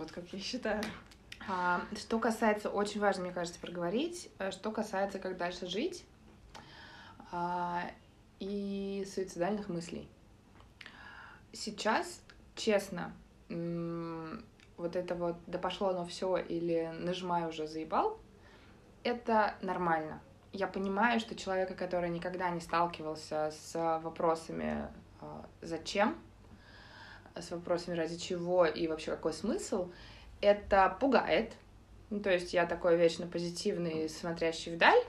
Вот 0.00 0.12
как 0.12 0.32
я 0.32 0.38
считаю. 0.38 0.82
А, 1.46 1.82
что 1.94 2.18
касается, 2.18 2.70
очень 2.70 3.00
важно, 3.02 3.24
мне 3.24 3.32
кажется, 3.32 3.60
проговорить, 3.60 4.30
э, 4.38 4.50
что 4.50 4.70
касается, 4.70 5.18
как 5.18 5.36
дальше 5.36 5.66
жить 5.66 6.06
а, 7.30 7.82
и 8.38 9.06
суицидальных 9.14 9.68
мыслей. 9.68 10.08
Сейчас, 11.52 12.22
честно, 12.56 13.12
вот 13.50 14.96
это 14.96 15.14
вот 15.14 15.36
да 15.46 15.58
пошло 15.58 15.88
оно 15.88 16.06
все 16.06 16.38
или 16.38 16.90
нажимаю 16.98 17.50
уже 17.50 17.66
заебал, 17.66 18.18
это 19.02 19.54
нормально. 19.60 20.22
Я 20.54 20.66
понимаю, 20.66 21.20
что 21.20 21.34
человека, 21.34 21.74
который 21.74 22.08
никогда 22.08 22.48
не 22.48 22.60
сталкивался 22.60 23.50
с 23.50 23.98
вопросами 24.02 24.88
э, 25.20 25.42
зачем, 25.60 26.16
с 27.40 27.50
вопросами 27.50 27.96
ради 27.96 28.16
чего 28.16 28.66
и 28.66 28.86
вообще 28.86 29.10
какой 29.10 29.32
смысл, 29.32 29.90
это 30.40 30.96
пугает. 31.00 31.54
Ну, 32.10 32.20
то 32.20 32.30
есть 32.30 32.52
я 32.52 32.66
такой 32.66 32.96
вечно 32.96 33.26
позитивный, 33.26 34.08
смотрящий 34.08 34.74
вдаль, 34.74 35.02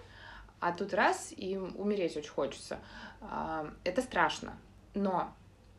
а 0.59 0.71
тут 0.71 0.93
раз 0.93 1.33
и 1.35 1.57
умереть 1.57 2.15
очень 2.15 2.29
хочется. 2.29 2.79
А, 3.21 3.73
это 3.83 4.01
страшно. 4.01 4.55
Но 4.93 5.33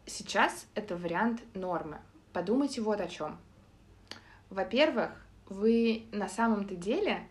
сейчас 0.07 0.67
это 0.75 0.97
вариант 0.97 1.43
нормы. 1.55 2.01
Подумайте 2.33 2.81
вот 2.81 3.01
о 3.01 3.07
чем. 3.07 3.39
Во-первых, 4.51 5.11
вы 5.49 6.07
на 6.13 6.29
самом-то 6.29 6.75
деле 6.75 7.29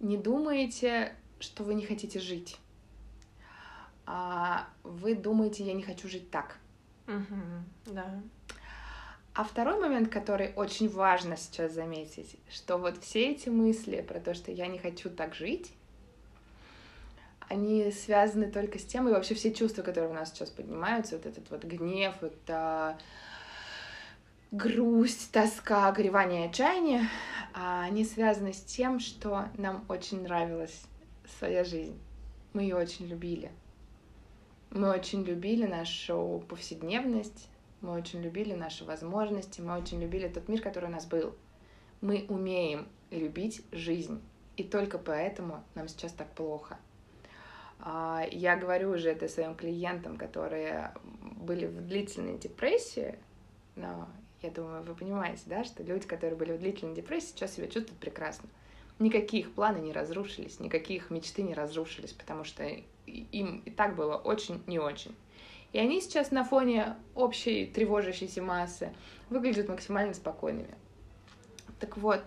не 0.00 0.16
думаете, 0.16 1.14
что 1.38 1.64
вы 1.64 1.74
не 1.74 1.86
хотите 1.86 2.20
жить. 2.20 2.58
А 4.06 4.68
вы 4.82 5.14
думаете, 5.14 5.64
я 5.64 5.72
не 5.72 5.82
хочу 5.82 6.08
жить 6.08 6.30
так. 6.30 6.58
Угу, 7.06 7.94
да. 7.94 8.20
А 9.32 9.44
второй 9.44 9.80
момент, 9.80 10.08
который 10.08 10.52
очень 10.56 10.88
важно 10.88 11.36
сейчас 11.36 11.72
заметить, 11.72 12.36
что 12.50 12.78
вот 12.78 13.02
все 13.02 13.30
эти 13.30 13.48
мысли 13.48 14.00
про 14.00 14.18
то, 14.18 14.34
что 14.34 14.50
я 14.50 14.66
не 14.66 14.78
хочу 14.78 15.08
так 15.08 15.34
жить, 15.34 15.72
они 17.48 17.90
связаны 17.90 18.50
только 18.50 18.78
с 18.78 18.84
тем, 18.84 19.08
и 19.08 19.12
вообще 19.12 19.34
все 19.34 19.52
чувства, 19.52 19.82
которые 19.82 20.10
у 20.10 20.14
нас 20.14 20.30
сейчас 20.30 20.50
поднимаются, 20.50 21.16
вот 21.16 21.26
этот 21.26 21.50
вот 21.50 21.64
гнев, 21.64 22.14
это 22.22 22.98
грусть, 24.52 25.30
тоска, 25.32 25.90
горевание, 25.92 26.48
отчаяние, 26.48 27.08
а 27.54 27.82
они 27.82 28.04
связаны 28.04 28.52
с 28.52 28.60
тем, 28.60 28.98
что 28.98 29.48
нам 29.56 29.84
очень 29.88 30.22
нравилась 30.22 30.82
своя 31.38 31.64
жизнь. 31.64 31.98
Мы 32.52 32.62
ее 32.62 32.76
очень 32.76 33.06
любили. 33.06 33.50
Мы 34.70 34.90
очень 34.90 35.24
любили 35.24 35.66
нашу 35.66 36.44
повседневность, 36.48 37.48
мы 37.80 37.92
очень 37.92 38.20
любили 38.20 38.54
наши 38.54 38.84
возможности, 38.84 39.60
мы 39.60 39.76
очень 39.78 40.00
любили 40.00 40.28
тот 40.28 40.48
мир, 40.48 40.60
который 40.60 40.86
у 40.86 40.92
нас 40.92 41.06
был. 41.06 41.34
Мы 42.00 42.26
умеем 42.28 42.88
любить 43.10 43.62
жизнь, 43.72 44.20
и 44.56 44.64
только 44.64 44.98
поэтому 44.98 45.64
нам 45.74 45.88
сейчас 45.88 46.12
так 46.12 46.30
плохо. 46.32 46.78
А, 47.78 48.24
я 48.30 48.56
говорю 48.56 48.90
уже 48.90 49.10
это 49.10 49.28
своим 49.28 49.54
клиентам, 49.54 50.16
которые 50.16 50.92
были 51.22 51.66
в 51.66 51.86
длительной 51.86 52.38
депрессии, 52.38 53.18
но 53.76 54.08
я 54.42 54.50
думаю, 54.50 54.82
вы 54.82 54.94
понимаете, 54.94 55.42
да, 55.46 55.64
что 55.64 55.82
люди, 55.82 56.06
которые 56.06 56.36
были 56.36 56.52
в 56.52 56.58
длительной 56.58 56.94
депрессии, 56.94 57.28
сейчас 57.28 57.54
себя 57.54 57.66
чувствуют 57.66 58.00
прекрасно. 58.00 58.48
Никаких 58.98 59.52
планы 59.52 59.78
не 59.78 59.92
разрушились, 59.92 60.60
никаких 60.60 61.10
мечты 61.10 61.42
не 61.42 61.54
разрушились, 61.54 62.12
потому 62.12 62.44
что 62.44 62.64
им 63.06 63.62
и 63.64 63.70
так 63.70 63.96
было 63.96 64.16
очень 64.16 64.62
не 64.66 64.78
очень. 64.78 65.14
И 65.72 65.78
они 65.78 66.00
сейчас 66.00 66.30
на 66.30 66.44
фоне 66.44 66.96
общей 67.14 67.66
тревожащейся 67.66 68.42
массы 68.42 68.92
выглядят 69.28 69.68
максимально 69.68 70.14
спокойными. 70.14 70.74
Так 71.78 71.96
вот, 71.96 72.22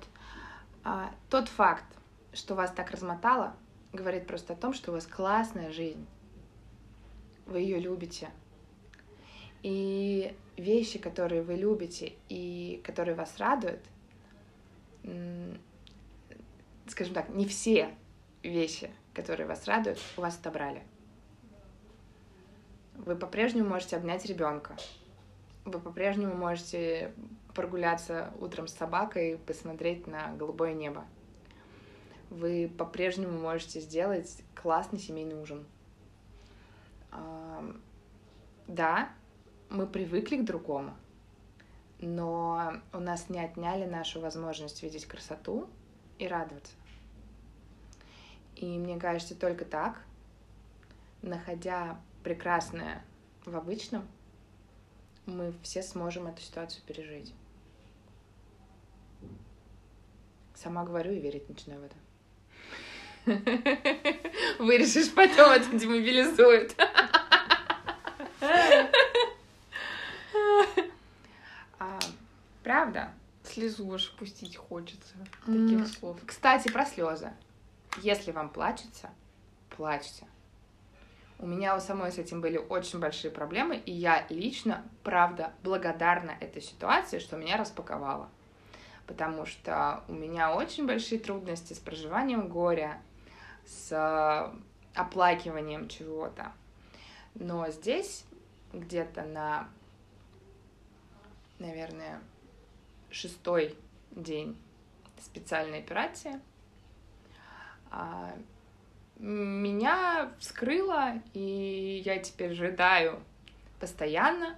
а, 0.83 1.11
тот 1.29 1.49
факт, 1.49 1.85
что 2.33 2.55
вас 2.55 2.71
так 2.71 2.91
размотало, 2.91 3.55
говорит 3.91 4.27
просто 4.27 4.53
о 4.53 4.55
том, 4.55 4.73
что 4.73 4.91
у 4.91 4.95
вас 4.95 5.05
классная 5.05 5.71
жизнь. 5.71 6.05
Вы 7.45 7.59
ее 7.59 7.79
любите. 7.79 8.29
И 9.61 10.35
вещи, 10.57 10.99
которые 10.99 11.41
вы 11.41 11.55
любите 11.55 12.13
и 12.29 12.81
которые 12.83 13.15
вас 13.15 13.37
радуют, 13.37 13.81
скажем 16.87 17.13
так, 17.13 17.29
не 17.29 17.45
все 17.45 17.93
вещи, 18.41 18.89
которые 19.13 19.47
вас 19.47 19.67
радуют, 19.67 19.99
у 20.17 20.21
вас 20.21 20.37
отобрали. 20.37 20.83
Вы 22.95 23.15
по-прежнему 23.15 23.69
можете 23.69 23.97
обнять 23.97 24.25
ребенка. 24.25 24.75
Вы 25.65 25.79
по-прежнему 25.79 26.35
можете 26.35 27.13
прогуляться 27.53 28.33
утром 28.39 28.67
с 28.67 28.73
собакой 28.73 29.33
и 29.33 29.37
посмотреть 29.37 30.07
на 30.07 30.33
голубое 30.35 30.73
небо. 30.73 31.05
Вы 32.29 32.71
по-прежнему 32.77 33.39
можете 33.39 33.79
сделать 33.79 34.43
классный 34.55 34.99
семейный 34.99 35.39
ужин. 35.41 35.65
Да, 38.67 39.09
мы 39.69 39.85
привыкли 39.85 40.37
к 40.37 40.45
другому, 40.45 40.95
но 41.99 42.73
у 42.91 42.99
нас 42.99 43.29
не 43.29 43.39
отняли 43.39 43.85
нашу 43.85 44.19
возможность 44.19 44.81
видеть 44.81 45.05
красоту 45.05 45.69
и 46.17 46.27
радоваться. 46.27 46.73
И 48.55 48.65
мне 48.77 48.99
кажется, 48.99 49.35
только 49.35 49.65
так, 49.65 50.01
находя 51.21 51.99
прекрасное 52.23 53.03
в 53.45 53.55
обычном, 53.55 54.07
мы 55.25 55.53
все 55.61 55.83
сможем 55.83 56.27
эту 56.27 56.41
ситуацию 56.41 56.83
пережить. 56.85 57.33
Сама 60.55 60.83
говорю 60.83 61.11
и 61.11 61.19
верить 61.19 61.49
начинаю 61.49 61.81
в 61.81 61.83
это. 61.85 61.95
Вырежешь 64.59 65.13
потом 65.13 65.51
это 65.51 65.77
демобилизует. 65.77 66.75
А, 71.79 71.99
правда? 72.63 73.13
Слезу 73.43 73.91
аж 73.93 74.11
пустить 74.15 74.55
хочется 74.55 75.15
таких 75.45 75.87
слов. 75.87 76.17
Кстати, 76.25 76.71
про 76.71 76.85
слезы. 76.85 77.33
Если 78.01 78.31
вам 78.31 78.49
плачется, 78.49 79.09
плачьте. 79.69 80.25
У 81.43 81.45
меня 81.45 81.75
у 81.75 81.81
самой 81.81 82.13
с 82.13 82.17
этим 82.17 82.39
были 82.39 82.55
очень 82.57 82.99
большие 82.99 83.29
проблемы, 83.29 83.75
и 83.75 83.91
я 83.91 84.25
лично, 84.29 84.81
правда, 85.03 85.51
благодарна 85.61 86.31
этой 86.39 86.61
ситуации, 86.61 87.19
что 87.19 87.35
меня 87.35 87.57
распаковала. 87.57 88.29
Потому 89.07 89.45
что 89.45 90.05
у 90.07 90.13
меня 90.13 90.55
очень 90.55 90.87
большие 90.87 91.19
трудности 91.19 91.73
с 91.73 91.79
проживанием 91.79 92.47
горя, 92.47 93.01
с 93.65 94.53
оплакиванием 94.95 95.89
чего-то. 95.89 96.53
Но 97.35 97.69
здесь 97.71 98.23
где-то 98.71 99.23
на, 99.23 99.67
наверное, 101.59 102.21
шестой 103.11 103.77
день 104.11 104.57
специальной 105.19 105.79
операции 105.79 106.39
а, 107.91 108.33
меня 109.19 110.31
вскрыло, 110.39 111.21
и 111.33 112.01
я 112.05 112.19
теперь 112.19 112.53
рыдаю 112.53 113.19
постоянно. 113.79 114.55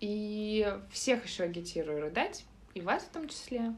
И 0.00 0.78
всех 0.90 1.24
еще 1.24 1.44
агитирую 1.44 2.00
рыдать, 2.00 2.44
и 2.74 2.80
вас 2.80 3.02
в 3.02 3.08
том 3.08 3.28
числе. 3.28 3.74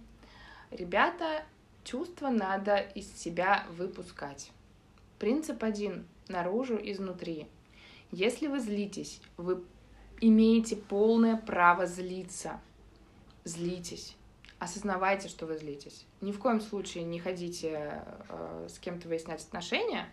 Ребята, 0.71 1.45
чувства 1.83 2.29
надо 2.29 2.77
из 2.77 3.11
себя 3.19 3.67
выпускать. 3.71 4.51
Принцип 5.19 5.65
один— 5.65 6.07
наружу, 6.29 6.79
изнутри. 6.83 7.47
Если 8.11 8.49
вы 8.49 8.61
злитесь, 8.61 9.21
вы 9.37 9.65
имеете 10.21 10.77
полное 10.77 11.37
право 11.37 11.87
злиться. 11.87 12.61
Злитесь 13.45 14.17
осознавайте, 14.61 15.29
что 15.29 15.47
вы 15.47 15.57
злитесь. 15.57 16.07
Ни 16.21 16.33
в 16.33 16.39
коем 16.39 16.61
случае 16.61 17.05
не 17.05 17.19
ходите 17.19 18.05
э, 18.29 18.67
с 18.69 18.79
кем-то 18.79 19.09
выяснять 19.09 19.43
отношения, 19.43 20.09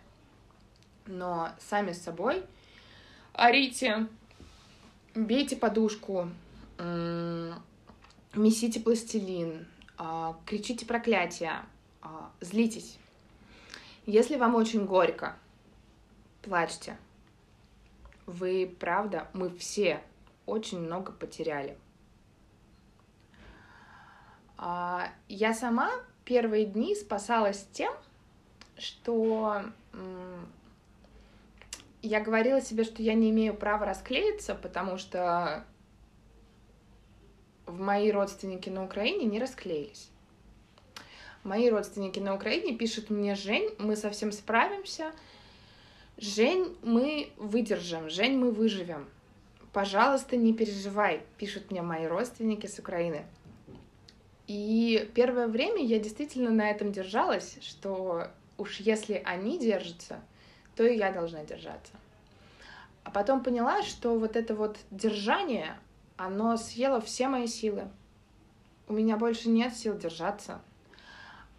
но 1.06 1.50
сами 1.58 1.92
с 1.92 2.02
собой 2.02 2.44
орите, 3.38 4.08
бейте 5.14 5.56
подушку, 5.56 6.28
э, 6.78 7.52
месите 8.34 8.80
пластилин, 8.80 9.66
э, 9.98 10.32
кричите 10.44 10.86
проклятия, 10.86 11.64
э, 12.02 12.06
злитесь. 12.40 12.98
Если 14.06 14.36
вам 14.36 14.54
очень 14.54 14.86
горько, 14.86 15.36
плачьте. 16.42 16.96
Вы, 18.26 18.74
правда, 18.78 19.28
мы 19.32 19.50
все 19.50 20.02
очень 20.46 20.80
много 20.80 21.12
потеряли. 21.12 21.78
А, 24.58 25.08
я 25.28 25.54
сама 25.54 25.90
первые 26.24 26.66
дни 26.66 26.94
спасалась 26.96 27.66
тем, 27.72 27.92
что 28.76 29.62
я 32.02 32.20
говорила 32.20 32.60
себе, 32.60 32.84
что 32.84 33.02
я 33.02 33.14
не 33.14 33.30
имею 33.30 33.54
права 33.54 33.86
расклеиться, 33.86 34.54
потому 34.54 34.98
что 34.98 35.64
в 37.66 37.78
мои 37.80 38.10
родственники 38.10 38.68
на 38.68 38.84
Украине 38.84 39.26
не 39.26 39.38
расклеились. 39.38 40.10
Мои 41.44 41.70
родственники 41.70 42.18
на 42.18 42.34
Украине 42.34 42.76
пишут 42.76 43.10
мне, 43.10 43.36
Жень, 43.36 43.74
мы 43.78 43.94
совсем 43.94 44.32
справимся, 44.32 45.12
Жень, 46.16 46.76
мы 46.82 47.30
выдержим, 47.36 48.10
Жень, 48.10 48.36
мы 48.36 48.50
выживем. 48.50 49.08
Пожалуйста, 49.72 50.36
не 50.36 50.52
переживай, 50.52 51.22
пишут 51.36 51.70
мне 51.70 51.80
мои 51.80 52.06
родственники 52.06 52.66
с 52.66 52.78
Украины. 52.78 53.24
И 54.48 55.08
первое 55.14 55.46
время 55.46 55.84
я 55.84 55.98
действительно 55.98 56.50
на 56.50 56.70
этом 56.70 56.90
держалась, 56.90 57.58
что 57.60 58.28
уж 58.56 58.80
если 58.80 59.22
они 59.26 59.58
держатся, 59.58 60.20
то 60.74 60.84
и 60.84 60.96
я 60.96 61.12
должна 61.12 61.44
держаться. 61.44 61.92
А 63.04 63.10
потом 63.10 63.42
поняла, 63.42 63.82
что 63.82 64.18
вот 64.18 64.36
это 64.36 64.54
вот 64.54 64.78
держание, 64.90 65.78
оно 66.16 66.56
съело 66.56 67.00
все 67.02 67.28
мои 67.28 67.46
силы. 67.46 67.88
У 68.88 68.94
меня 68.94 69.18
больше 69.18 69.50
нет 69.50 69.76
сил 69.76 69.98
держаться. 69.98 70.62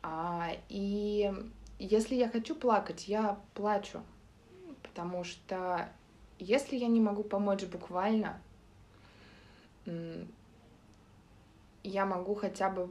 А, 0.01 0.49
и 0.67 1.31
если 1.77 2.15
я 2.15 2.27
хочу 2.27 2.55
плакать, 2.55 3.07
я 3.07 3.37
плачу. 3.53 4.01
Потому 4.81 5.23
что 5.23 5.89
если 6.39 6.75
я 6.75 6.87
не 6.87 6.99
могу 6.99 7.21
помочь 7.21 7.65
буквально, 7.65 8.41
я 11.83 12.05
могу 12.05 12.35
хотя 12.35 12.69
бы 12.69 12.89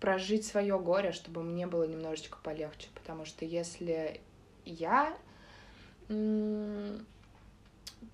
прожить 0.00 0.44
свое 0.46 0.78
горе, 0.78 1.12
чтобы 1.12 1.42
мне 1.42 1.66
было 1.66 1.84
немножечко 1.84 2.38
полегче. 2.42 2.88
Потому 2.94 3.24
что 3.24 3.44
если 3.44 4.20
я 4.64 5.16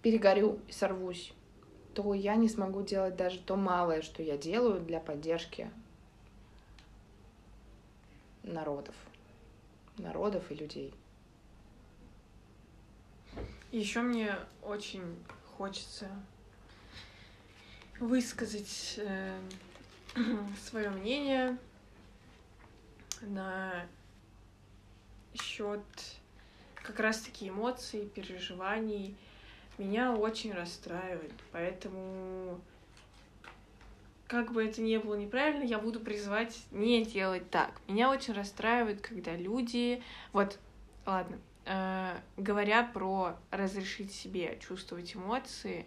перегорю 0.03 0.61
и 0.69 0.73
сорвусь, 0.73 1.33
то 1.95 2.15
я 2.15 2.37
не 2.37 2.49
смогу 2.49 2.83
делать 2.83 3.17
даже 3.17 3.39
то 3.39 3.57
малое, 3.57 4.03
что 4.03 4.23
я 4.23 4.39
делаю 4.39 4.81
для 4.81 5.01
поддержки 5.01 5.71
народов, 8.43 8.95
народов 9.99 10.51
и 10.51 10.55
людей. 10.55 10.95
Еще 13.71 14.01
мне 14.01 14.35
очень 14.63 15.17
хочется 15.57 16.09
высказать 18.03 18.95
э, 18.99 19.39
свое 20.69 20.91
мнение 20.91 21.57
на 23.23 23.87
счет 25.41 25.81
как 26.75 26.99
раз-таки 26.99 27.49
эмоций, 27.49 28.11
переживаний. 28.13 29.17
Меня 29.79 30.15
очень 30.15 30.53
расстраивает, 30.53 31.33
поэтому 31.53 32.61
как 34.27 34.53
бы 34.53 34.65
это 34.65 34.81
ни 34.81 34.97
было 34.97 35.15
неправильно, 35.15 35.63
я 35.63 35.79
буду 35.79 36.01
призывать 36.01 36.59
не 36.73 37.05
делать 37.05 37.49
так. 37.51 37.81
Меня 37.87 38.11
очень 38.11 38.35
расстраивает, 38.35 39.01
когда 39.01 39.37
люди... 39.37 40.03
Вот, 40.33 40.59
ладно, 41.07 41.39
э, 41.67 42.17
говоря 42.37 42.83
про 42.83 43.37
разрешить 43.51 44.13
себе 44.13 44.59
чувствовать 44.61 45.15
эмоции, 45.15 45.87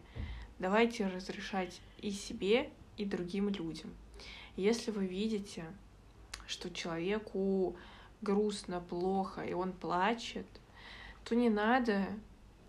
давайте 0.59 1.07
разрешать 1.07 1.81
и 2.05 2.11
себе, 2.11 2.69
и 2.97 3.03
другим 3.03 3.49
людям. 3.49 3.91
Если 4.55 4.91
вы 4.91 5.07
видите, 5.07 5.65
что 6.45 6.69
человеку 6.69 7.75
грустно, 8.21 8.79
плохо, 8.79 9.41
и 9.41 9.53
он 9.53 9.73
плачет, 9.73 10.45
то 11.23 11.33
не 11.33 11.49
надо 11.49 12.05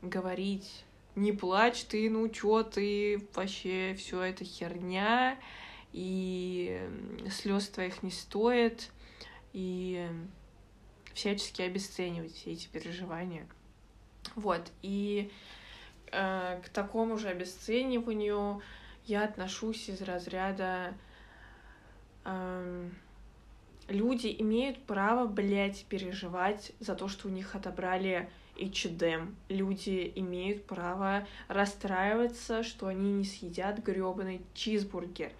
говорить, 0.00 0.86
не 1.16 1.32
плачь 1.32 1.84
ты, 1.84 2.08
ну 2.08 2.26
чё 2.30 2.62
ты, 2.62 3.28
вообще 3.34 3.94
все 3.98 4.22
это 4.22 4.42
херня, 4.42 5.38
и 5.92 6.80
слез 7.30 7.68
твоих 7.68 8.02
не 8.02 8.10
стоит, 8.10 8.90
и 9.52 10.08
всячески 11.12 11.60
обесценивать 11.60 12.42
эти 12.46 12.68
переживания. 12.68 13.46
Вот, 14.34 14.72
и 14.80 15.30
э, 16.10 16.62
к 16.64 16.70
такому 16.70 17.18
же 17.18 17.28
обесцениванию 17.28 18.62
я 19.06 19.24
отношусь 19.24 19.88
из 19.88 20.02
разряда 20.02 20.94
э, 22.24 22.88
люди 23.88 24.34
имеют 24.38 24.82
право, 24.82 25.26
блядь, 25.26 25.84
переживать 25.84 26.72
за 26.80 26.94
то, 26.94 27.08
что 27.08 27.28
у 27.28 27.30
них 27.30 27.54
отобрали 27.54 28.28
H&M. 28.60 29.36
Люди 29.48 30.12
имеют 30.16 30.66
право 30.66 31.26
расстраиваться, 31.48 32.62
что 32.62 32.88
они 32.88 33.12
не 33.12 33.24
съедят 33.24 33.78
грёбаный 33.78 34.42
чизбургер. 34.54 35.32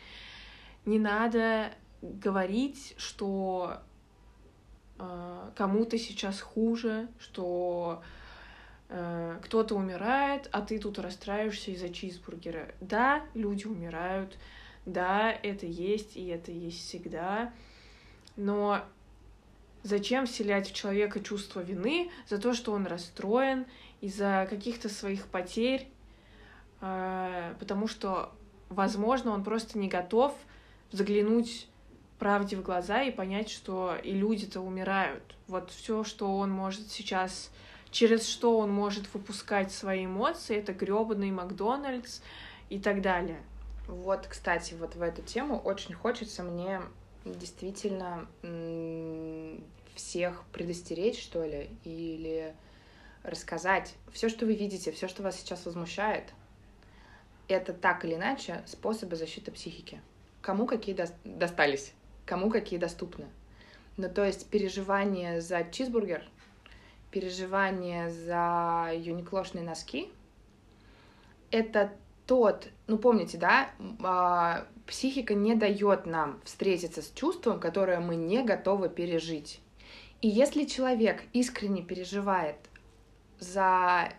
Не 0.84 0.98
надо 0.98 1.72
говорить, 2.02 2.94
что 2.98 3.78
э, 4.98 5.50
кому-то 5.56 5.98
сейчас 5.98 6.40
хуже, 6.40 7.08
что 7.18 8.02
э, 8.02 8.25
кто-то 8.88 9.74
умирает, 9.74 10.48
а 10.52 10.62
ты 10.62 10.78
тут 10.78 10.98
расстраиваешься 10.98 11.72
из-за 11.72 11.88
чизбургера. 11.88 12.68
Да, 12.80 13.24
люди 13.34 13.66
умирают, 13.66 14.38
да, 14.84 15.32
это 15.32 15.66
есть, 15.66 16.16
и 16.16 16.26
это 16.28 16.52
есть 16.52 16.86
всегда, 16.86 17.52
но 18.36 18.82
зачем 19.82 20.26
вселять 20.26 20.70
в 20.70 20.74
человека 20.74 21.20
чувство 21.20 21.60
вины 21.60 22.10
за 22.28 22.38
то, 22.38 22.54
что 22.54 22.72
он 22.72 22.86
расстроен 22.86 23.66
из-за 24.00 24.46
каких-то 24.48 24.88
своих 24.88 25.26
потерь, 25.26 25.88
э, 26.80 27.54
потому 27.58 27.88
что, 27.88 28.32
возможно, 28.68 29.30
он 29.32 29.42
просто 29.42 29.78
не 29.78 29.88
готов 29.88 30.34
заглянуть 30.92 31.68
правде 32.18 32.56
в 32.56 32.62
глаза 32.62 33.02
и 33.02 33.10
понять, 33.10 33.50
что 33.50 33.96
и 33.96 34.12
люди-то 34.12 34.60
умирают. 34.60 35.36
Вот 35.48 35.70
все, 35.70 36.04
что 36.04 36.36
он 36.36 36.50
может 36.50 36.90
сейчас, 36.90 37.50
через 37.96 38.28
что 38.28 38.58
он 38.58 38.70
может 38.70 39.12
выпускать 39.14 39.72
свои 39.72 40.04
эмоции, 40.04 40.58
это 40.58 40.74
гребаный 40.74 41.30
Макдональдс 41.30 42.20
и 42.68 42.78
так 42.78 43.00
далее. 43.00 43.40
Вот, 43.88 44.26
кстати, 44.26 44.74
вот 44.74 44.96
в 44.96 45.00
эту 45.00 45.22
тему 45.22 45.58
очень 45.58 45.94
хочется 45.94 46.42
мне 46.42 46.82
действительно 47.24 48.28
всех 49.94 50.44
предостеречь, 50.52 51.22
что 51.22 51.42
ли, 51.42 51.70
или 51.84 52.54
рассказать. 53.22 53.94
Все, 54.12 54.28
что 54.28 54.44
вы 54.44 54.52
видите, 54.52 54.92
все, 54.92 55.08
что 55.08 55.22
вас 55.22 55.36
сейчас 55.36 55.64
возмущает, 55.64 56.34
это 57.48 57.72
так 57.72 58.04
или 58.04 58.16
иначе 58.16 58.62
способы 58.66 59.16
защиты 59.16 59.50
психики. 59.52 60.02
Кому 60.42 60.66
какие 60.66 60.94
до... 60.94 61.08
достались, 61.24 61.94
кому 62.26 62.50
какие 62.50 62.78
доступны. 62.78 63.24
Ну, 63.96 64.10
то 64.10 64.22
есть 64.22 64.50
переживание 64.50 65.40
за 65.40 65.64
чизбургер, 65.64 66.28
переживание 67.10 68.10
за 68.10 68.90
юниклошные 68.94 69.64
носки— 69.64 70.10
это 71.50 71.92
тот, 72.26 72.68
ну 72.86 72.98
помните, 72.98 73.38
да, 73.38 73.70
а, 74.02 74.66
психика 74.86 75.34
не 75.34 75.54
дает 75.54 76.06
нам 76.06 76.40
встретиться 76.44 77.02
с 77.02 77.10
чувством, 77.12 77.60
которое 77.60 78.00
мы 78.00 78.16
не 78.16 78.42
готовы 78.42 78.88
пережить. 78.88 79.60
И 80.22 80.28
если 80.28 80.64
человек 80.64 81.22
искренне 81.32 81.82
переживает 81.82 82.56
за 83.38 84.12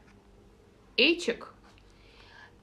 эйчик 0.95 1.53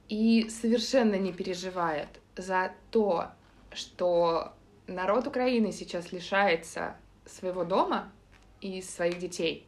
и 0.09 0.49
совершенно 0.49 1.15
не 1.15 1.31
переживает 1.31 2.09
за 2.35 2.71
то, 2.91 3.27
что 3.71 4.53
народ 4.87 5.27
Украины 5.27 5.71
сейчас 5.71 6.11
лишается 6.11 6.95
своего 7.25 7.65
дома 7.65 8.11
и 8.61 8.81
своих 8.81 9.19
детей, 9.19 9.67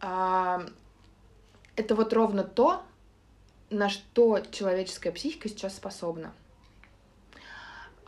это 0.00 1.94
вот 1.94 2.12
ровно 2.12 2.44
то, 2.44 2.82
на 3.70 3.88
что 3.88 4.40
человеческая 4.50 5.12
психика 5.12 5.48
сейчас 5.48 5.76
способна. 5.76 6.32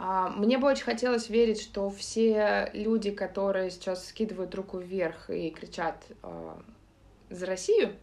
А, 0.02 0.30
мне 0.30 0.56
бы 0.56 0.68
очень 0.68 0.84
хотелось 0.84 1.28
верить, 1.28 1.60
что 1.60 1.90
все 1.90 2.70
люди, 2.72 3.10
которые 3.10 3.70
сейчас 3.70 4.08
скидывают 4.08 4.54
руку 4.54 4.78
вверх 4.78 5.28
и 5.28 5.50
кричат 5.50 6.02
э, 6.22 6.54
за 7.28 7.44
Россию, 7.44 7.94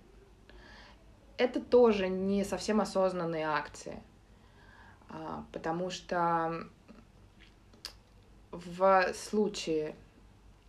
это 1.38 1.60
тоже 1.60 2.08
не 2.08 2.44
совсем 2.44 2.82
осознанные 2.82 3.48
акции. 3.48 4.00
А, 5.10 5.44
потому 5.52 5.90
что 5.90 6.68
в 8.52 9.14
случае, 9.14 9.96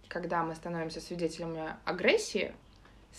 когда 0.09 0.43
мы 0.45 0.55
становимся 0.55 1.03
свидетелями 1.03 1.77
агрессии, 1.85 2.55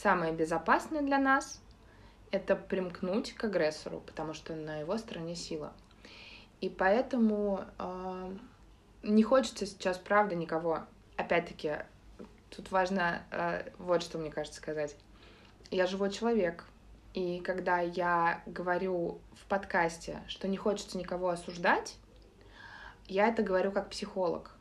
самое 0.01 0.33
безопасное 0.33 1.01
для 1.01 1.17
нас— 1.17 1.62
это 2.31 2.55
примкнуть 2.55 3.33
к 3.33 3.43
агрессору, 3.43 4.01
потому 4.05 4.33
что 4.33 4.55
на 4.55 4.77
его 4.77 4.97
стороне 4.97 5.35
сила— 5.35 5.73
и 6.62 6.69
поэтому 6.69 7.65
э, 7.77 8.38
не 9.03 9.23
хочется 9.23 9.65
сейчас, 9.65 9.97
правда, 9.97 10.35
никого. 10.35 10.81
Опять-таки, 11.15 11.77
тут 12.49 12.71
важно 12.71 13.23
э, 13.31 13.69
вот 13.77 14.03
что 14.03 14.17
мне 14.17 14.29
кажется 14.29 14.59
сказать. 14.59 14.95
Я 15.71 15.85
живой 15.85 16.12
человек, 16.12 16.65
и 17.13 17.39
когда 17.39 17.79
я 17.79 18.41
говорю 18.45 19.19
в 19.33 19.45
подкасте, 19.45 20.21
что 20.27 20.47
не 20.47 20.57
хочется 20.57 20.97
никого 20.97 21.29
осуждать, 21.29 21.95
я 23.05 23.27
это 23.27 23.41
говорю 23.41 23.71
как 23.71 23.89
психолог. 23.89 24.51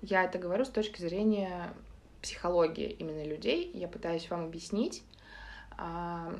Я 0.00 0.24
это 0.24 0.38
говорю 0.38 0.64
с 0.64 0.70
точки 0.70 1.00
зрения 1.00 1.74
психологии 2.22 2.90
именно 2.90 3.24
людей. 3.24 3.70
Я 3.74 3.88
пытаюсь 3.88 4.28
вам 4.30 4.44
объяснить, 4.44 5.02
э, 5.78 6.38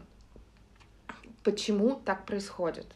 почему 1.44 1.96
так 2.04 2.26
происходит. 2.26 2.86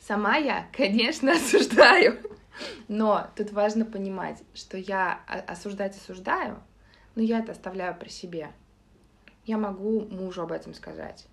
Сама 0.00 0.36
я, 0.36 0.68
конечно, 0.76 1.32
осуждаю, 1.32 2.18
но 2.88 3.28
тут 3.36 3.52
важно 3.52 3.84
понимать, 3.84 4.42
что 4.54 4.76
я 4.76 5.20
осуждать 5.46 5.96
осуждаю, 5.96 6.62
но 7.14 7.22
я 7.22 7.40
это 7.40 7.52
оставляю 7.52 7.96
при 7.98 8.08
себе. 8.08 8.52
Я 9.44 9.56
могу 9.56 10.00
мужу 10.02 10.42
об 10.42 10.52
этом 10.52 10.74
сказать. 10.74 11.26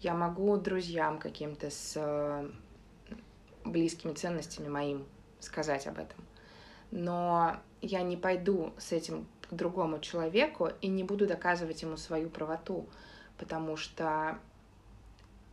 Я 0.00 0.14
могу 0.14 0.56
друзьям 0.58 1.18
каким-то 1.18 1.70
с 1.70 1.94
э, 1.96 2.50
близкими 3.64 4.12
ценностями 4.12 4.68
моим 4.68 5.06
сказать 5.40 5.86
об 5.86 5.98
этом. 5.98 6.22
Но 6.90 7.56
я 7.80 8.02
не 8.02 8.16
пойду 8.16 8.72
с 8.78 8.92
этим 8.92 9.26
к 9.48 9.54
другому 9.54 10.00
человеку 10.00 10.70
и 10.80 10.88
не 10.88 11.04
буду 11.04 11.26
доказывать 11.26 11.82
ему 11.82 11.96
свою 11.96 12.30
правоту, 12.30 12.86
потому 13.38 13.76
что 13.76 14.38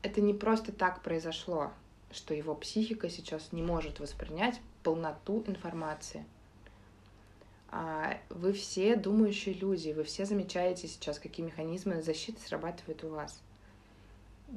это 0.01 0.21
не 0.21 0.33
просто 0.33 0.71
так 0.71 1.01
произошло 1.01 1.71
что 2.13 2.33
его 2.33 2.55
психика 2.55 3.09
сейчас 3.09 3.51
не 3.51 3.61
может 3.61 3.99
воспринять 3.99 4.61
полноту 4.83 5.43
информации. 5.47 6.25
А 7.69 8.19
вы 8.29 8.53
все 8.53 8.95
думающие 8.95 9.55
люди, 9.55 9.89
вы 9.89 10.03
все 10.03 10.25
замечаете 10.25 10.87
сейчас, 10.87 11.17
какие 11.17 11.45
механизмы 11.45 12.03
защиты 12.03 12.39
срабатывают 12.39 13.03
у 13.03 13.09
вас. 13.09 13.41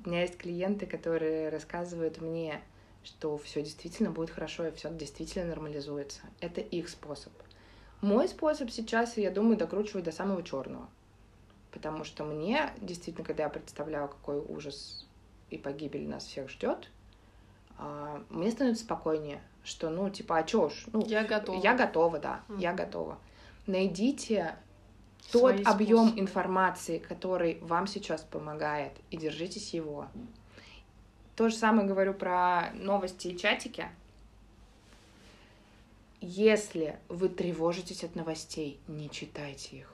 У 0.05 0.09
меня 0.09 0.23
есть 0.23 0.37
клиенты, 0.37 0.85
которые 0.85 1.49
рассказывают 1.49 2.21
мне, 2.21 2.61
что 3.03 3.39
все 3.39 3.63
действительно 3.63 4.11
будет 4.11 4.31
хорошо 4.31 4.67
и 4.67 4.73
все 4.73 4.93
действительно 4.93 5.47
нормализуется. 5.47 6.21
Это 6.41 6.61
их 6.61 6.91
способ. 6.91 7.33
Мой 8.07 8.29
способ 8.29 8.71
сейчас, 8.71 9.17
я 9.17 9.33
думаю, 9.33 9.57
докручивать 9.57 10.05
до 10.05 10.13
самого 10.13 10.41
черного. 10.45 10.89
Потому 11.73 12.05
что 12.05 12.23
мне 12.23 12.71
действительно, 12.81 13.27
когда 13.27 13.43
я 13.43 13.49
представляю, 13.49 14.07
какой 14.09 14.39
ужас 14.39 15.05
и 15.51 15.59
погибель 15.59 16.09
нас 16.09 16.25
всех 16.25 16.49
ждет, 16.49 16.89
а, 17.79 18.23
мне 18.31 18.53
становится 18.53 18.85
спокойнее, 18.85 19.43
что, 19.65 19.91
ну, 19.91 20.09
типа, 20.09 20.39
а 20.39 20.45
чё 20.45 20.69
ж? 20.69 20.85
Ну, 20.93 21.05
я 21.05 21.25
готова. 21.25 21.61
Я 21.61 21.75
готова, 21.75 22.21
да, 22.21 22.43
mm. 22.49 22.61
я 22.61 22.73
готова. 22.75 23.19
Найдите 23.67 24.55
Свои 25.29 25.59
тот 25.59 25.67
объем 25.67 26.13
информации, 26.17 26.99
который 26.99 27.59
вам 27.61 27.89
сейчас 27.89 28.23
помогает, 28.23 28.93
и 29.11 29.17
держитесь 29.17 29.75
его. 29.75 30.07
То 31.35 31.49
же 31.49 31.57
самое 31.57 31.89
говорю 31.89 32.15
про 32.15 32.71
новости 32.75 33.29
и 33.29 33.37
чатики. 33.37 33.89
Если 36.21 36.99
вы 37.09 37.29
тревожитесь 37.29 38.03
от 38.03 38.15
новостей, 38.15 38.81
не 38.89 39.11
читайте 39.11 39.79
их. 39.79 39.93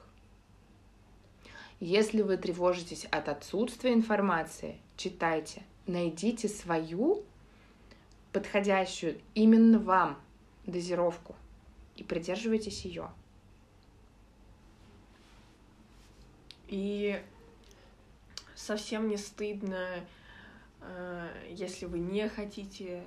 Если 1.80 2.22
вы 2.22 2.36
тревожитесь 2.36 3.06
от 3.06 3.28
отсутствия 3.28 3.92
информации, 3.92 4.78
читайте. 4.96 5.64
Найдите 5.86 6.48
свою 6.48 7.24
подходящую 8.32 9.20
именно 9.34 9.80
вам 9.80 10.20
дозировку 10.64 11.34
и 11.96 12.04
придерживайтесь 12.04 12.84
ее. 12.84 13.10
И 16.68 17.20
совсем 18.54 19.08
не 19.08 19.16
стыдно, 19.16 20.06
э, 20.80 21.46
если 21.50 21.86
вы 21.86 21.98
не 21.98 22.28
хотите 22.28 23.02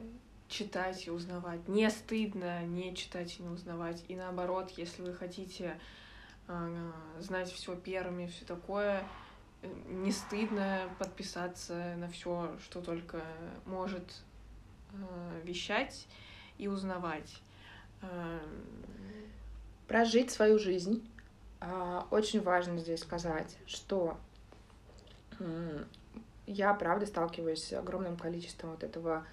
читать 0.47 1.07
и 1.07 1.11
узнавать. 1.11 1.67
Не 1.67 1.89
стыдно 1.89 2.63
не 2.65 2.95
читать 2.95 3.39
и 3.39 3.43
не 3.43 3.49
узнавать. 3.49 4.03
И 4.07 4.15
наоборот, 4.15 4.71
если 4.77 5.01
вы 5.01 5.13
хотите 5.13 5.79
э, 6.47 6.91
знать 7.19 7.51
все 7.51 7.75
первыми, 7.75 8.27
все 8.27 8.45
такое, 8.45 9.03
не 9.87 10.11
стыдно 10.11 10.89
подписаться 10.99 11.95
на 11.97 12.07
все, 12.07 12.55
что 12.63 12.81
только 12.81 13.23
может 13.65 14.21
э, 14.93 15.41
вещать 15.43 16.07
и 16.57 16.67
узнавать. 16.67 17.41
Э, 18.01 18.39
Прожить 19.87 20.31
свою 20.31 20.57
жизнь. 20.57 21.07
А, 21.59 22.07
очень 22.09 22.41
важно 22.41 22.79
здесь 22.79 23.01
сказать, 23.01 23.55
что 23.67 24.17
я, 26.47 26.73
правда, 26.73 27.05
сталкиваюсь 27.05 27.63
с 27.63 27.73
огромным 27.73 28.17
количеством 28.17 28.71
вот 28.71 28.83
этого 28.83 29.25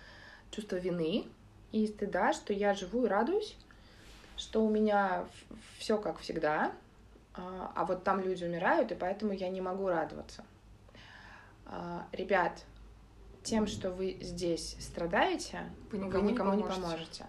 чувства 0.53 0.77
вины 0.77 1.25
и 1.73 1.87
стыда, 1.89 2.33
что 2.33 2.53
я 2.53 2.75
живу 2.75 3.07
и 3.07 3.09
радуюсь, 3.09 3.57
что 4.37 4.65
у 4.65 4.71
меня 4.71 5.25
все 5.79 5.99
как 5.99 6.21
всегда, 6.21 6.73
а, 7.35 7.73
а 7.75 7.85
вот 7.85 8.05
там 8.05 8.21
люди 8.21 8.45
умирают, 8.45 8.93
и 8.93 8.95
поэтому 8.95 9.33
я 9.33 9.49
не 9.49 9.61
могу 9.61 9.89
радоваться. 9.89 10.45
А, 11.67 12.07
ребят, 12.13 12.65
тем, 13.43 13.67
что 13.67 13.91
вы 13.91 14.19
здесь 14.21 14.77
страдаете, 14.79 15.63
вы 15.91 15.99
никому, 15.99 16.25
вы 16.25 16.33
никому 16.33 16.55
не, 16.55 16.63
поможете. 16.63 16.81
не 16.81 16.87
поможете. 16.87 17.27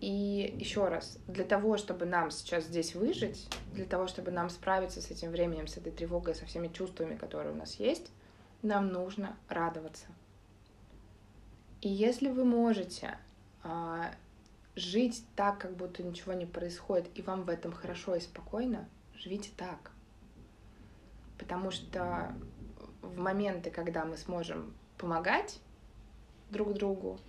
И 0.00 0.54
еще 0.58 0.88
раз, 0.88 1.18
для 1.28 1.44
того, 1.44 1.76
чтобы 1.76 2.04
нам 2.04 2.30
сейчас 2.30 2.64
здесь 2.64 2.94
выжить, 2.94 3.48
для 3.72 3.84
того, 3.84 4.06
чтобы 4.06 4.30
нам 4.30 4.50
справиться 4.50 5.00
с 5.00 5.10
этим 5.10 5.30
временем, 5.30 5.66
с 5.66 5.76
этой 5.76 5.92
тревогой, 5.92 6.34
со 6.34 6.44
всеми 6.46 6.68
чувствами, 6.68 7.16
которые 7.16 7.54
у 7.54 7.56
нас 7.56 7.76
есть, 7.76 8.10
нам 8.62 8.88
нужно 8.88 9.36
радоваться. 9.48 10.06
И 11.84 11.88
если 11.90 12.30
вы 12.30 12.46
можете 12.46 13.18
а, 13.62 14.10
жить 14.74 15.22
так, 15.36 15.58
как 15.58 15.76
будто 15.76 16.02
ничего 16.02 16.32
не 16.32 16.46
происходит, 16.46 17.10
и 17.14 17.20
вам 17.20 17.42
в 17.42 17.50
этом 17.50 17.72
хорошо 17.72 18.14
и 18.14 18.20
спокойно, 18.20 18.88
живите 19.14 19.50
так. 19.54 19.90
Потому 21.36 21.70
что 21.70 22.34
в 23.02 23.18
моменты, 23.18 23.70
когда 23.70 24.06
мы 24.06 24.16
сможем 24.16 24.72
помогать 24.96 25.60
друг 26.48 26.72
другу 26.72 27.20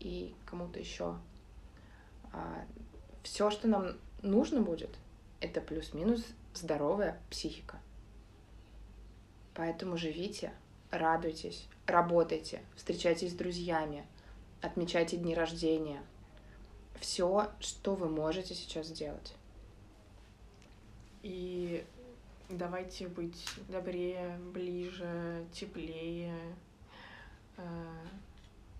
и 0.00 0.34
кому-то 0.46 0.78
еще, 0.78 1.18
а, 2.32 2.64
все, 3.22 3.50
что 3.50 3.68
нам 3.68 3.98
нужно 4.22 4.62
будет, 4.62 4.96
это 5.42 5.60
плюс-минус 5.60 6.24
здоровая 6.54 7.20
психика. 7.28 7.78
Поэтому 9.52 9.98
живите, 9.98 10.54
радуйтесь, 10.90 11.66
работайте, 11.86 12.62
встречайтесь 12.76 13.32
с 13.32 13.34
друзьями, 13.34 14.06
отмечайте 14.60 15.16
дни 15.16 15.34
рождения. 15.34 16.02
Все, 17.00 17.50
что 17.60 17.94
вы 17.94 18.08
можете 18.08 18.54
сейчас 18.54 18.88
сделать. 18.88 19.34
И 21.22 21.84
давайте 22.48 23.08
быть 23.08 23.46
добрее, 23.68 24.38
ближе, 24.52 25.46
теплее 25.52 26.34
э, 27.56 27.62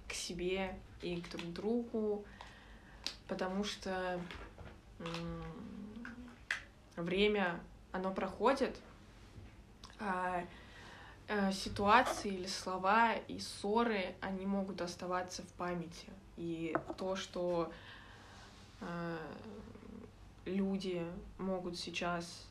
к 0.09 0.13
себе 0.13 0.77
и 1.03 1.21
к 1.21 1.29
друг 1.31 1.53
другу, 1.53 2.25
потому 3.29 3.63
что 3.65 4.21
э, 4.99 5.05
время, 6.97 7.61
оно 7.93 8.13
проходит, 8.13 8.77
а 10.01 10.45
э, 11.29 11.53
ситуации 11.53 12.35
или 12.35 12.47
слова 12.47 13.15
и 13.15 13.39
ссоры, 13.39 14.15
они 14.21 14.47
могут 14.47 14.81
оставаться 14.81 15.43
в 15.43 15.53
памяти. 15.53 16.09
И 16.37 16.75
то, 16.97 17.17
что 17.17 17.73
э, 18.81 19.17
люди 20.45 21.05
могут 21.39 21.79
сейчас 21.79 22.47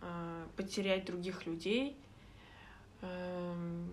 э, 0.00 0.46
потерять 0.56 1.04
других 1.04 1.46
людей 1.46 1.96
э, 3.02 3.84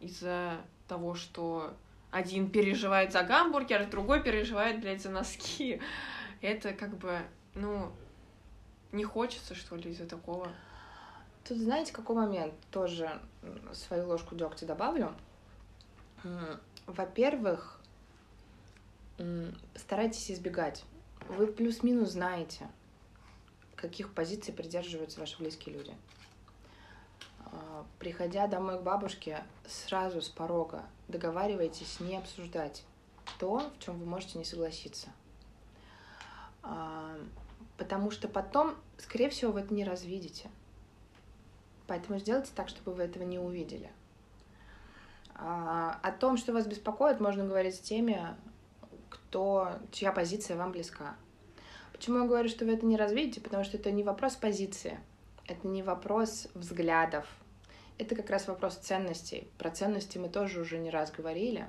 из-за 0.00 0.60
того, 0.88 1.14
что 1.14 1.74
один 2.10 2.50
переживает 2.50 3.12
за 3.12 3.22
гамбургер, 3.22 3.90
другой 3.90 4.22
переживает, 4.22 4.80
блядь, 4.80 5.02
за 5.02 5.10
носки. 5.10 5.80
Это 6.40 6.72
как 6.72 6.96
бы, 6.96 7.18
ну, 7.54 7.90
не 8.92 9.04
хочется, 9.04 9.54
что 9.54 9.76
ли, 9.76 9.90
из-за 9.90 10.06
такого. 10.06 10.48
Тут 11.46 11.58
знаете, 11.58 11.92
какой 11.92 12.16
момент? 12.16 12.54
Тоже 12.72 13.20
свою 13.72 14.08
ложку 14.08 14.34
дегтя 14.34 14.66
добавлю. 14.66 15.14
Во-первых, 16.86 17.80
старайтесь 19.76 20.30
избегать. 20.30 20.84
Вы 21.28 21.46
плюс-минус 21.46 22.10
знаете, 22.10 22.68
каких 23.76 24.12
позиций 24.12 24.52
придерживаются 24.52 25.20
ваши 25.20 25.38
близкие 25.38 25.76
люди. 25.76 25.94
А, 27.46 27.84
приходя 27.98 28.46
домой 28.46 28.78
к 28.78 28.82
бабушке, 28.82 29.44
сразу 29.66 30.20
с 30.20 30.28
порога 30.28 30.84
договаривайтесь 31.08 32.00
не 32.00 32.16
обсуждать 32.16 32.84
то, 33.38 33.58
в 33.58 33.78
чем 33.78 33.98
вы 33.98 34.06
можете 34.06 34.38
не 34.38 34.44
согласиться. 34.44 35.08
А, 36.62 37.16
потому 37.76 38.10
что 38.10 38.28
потом, 38.28 38.76
скорее 38.98 39.30
всего, 39.30 39.52
вы 39.52 39.60
это 39.60 39.74
не 39.74 39.84
развидите. 39.84 40.48
Поэтому 41.86 42.18
сделайте 42.18 42.50
так, 42.54 42.68
чтобы 42.68 42.92
вы 42.92 43.04
этого 43.04 43.22
не 43.22 43.38
увидели. 43.38 43.90
А, 45.34 45.98
о 46.02 46.12
том, 46.12 46.36
что 46.36 46.52
вас 46.52 46.66
беспокоит, 46.66 47.20
можно 47.20 47.44
говорить 47.44 47.76
с 47.76 47.80
теми, 47.80 48.20
кто, 49.08 49.72
чья 49.92 50.12
позиция 50.12 50.56
вам 50.56 50.72
близка. 50.72 51.16
Почему 51.92 52.18
я 52.18 52.26
говорю, 52.26 52.48
что 52.48 52.64
вы 52.64 52.72
это 52.72 52.86
не 52.86 52.96
развидите? 52.96 53.40
Потому 53.40 53.64
что 53.64 53.76
это 53.76 53.90
не 53.90 54.02
вопрос 54.02 54.34
позиции, 54.34 54.98
это 55.46 55.66
не 55.66 55.82
вопрос 55.82 56.48
взглядов, 56.54 57.26
это 57.98 58.14
как 58.14 58.30
раз 58.30 58.48
вопрос 58.48 58.76
ценностей. 58.76 59.48
Про 59.58 59.70
ценности 59.70 60.18
мы 60.18 60.28
тоже 60.28 60.60
уже 60.60 60.78
не 60.78 60.90
раз 60.90 61.10
говорили. 61.10 61.66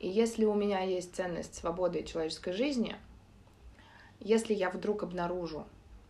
И 0.00 0.08
если 0.08 0.44
у 0.44 0.54
меня 0.54 0.80
есть 0.80 1.14
ценность 1.14 1.54
свободы 1.54 2.00
и 2.00 2.06
человеческой 2.06 2.52
жизни, 2.52 2.96
если 4.20 4.54
я 4.54 4.70
вдруг 4.70 5.02
обнаружу, 5.02 5.66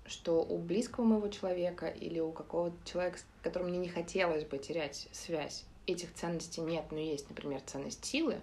что 0.07 0.43
у 0.43 0.59
близкого 0.59 1.05
моего 1.05 1.29
человека 1.29 1.87
или 1.87 2.21
у 2.21 2.33
какого-то 2.33 2.77
человека, 2.85 3.19
с 3.19 3.25
которым 3.43 3.69
мне 3.69 3.79
не 3.79 3.89
хотелось 3.89 4.45
бы 4.45 4.59
терять 4.59 5.09
связь, 5.13 5.65
этих 5.87 6.15
ценностей 6.15 6.61
нет, 6.61 6.87
но 6.91 6.99
есть, 6.99 7.29
например, 7.29 7.61
ценность 7.65 8.05
силы, 8.05 8.41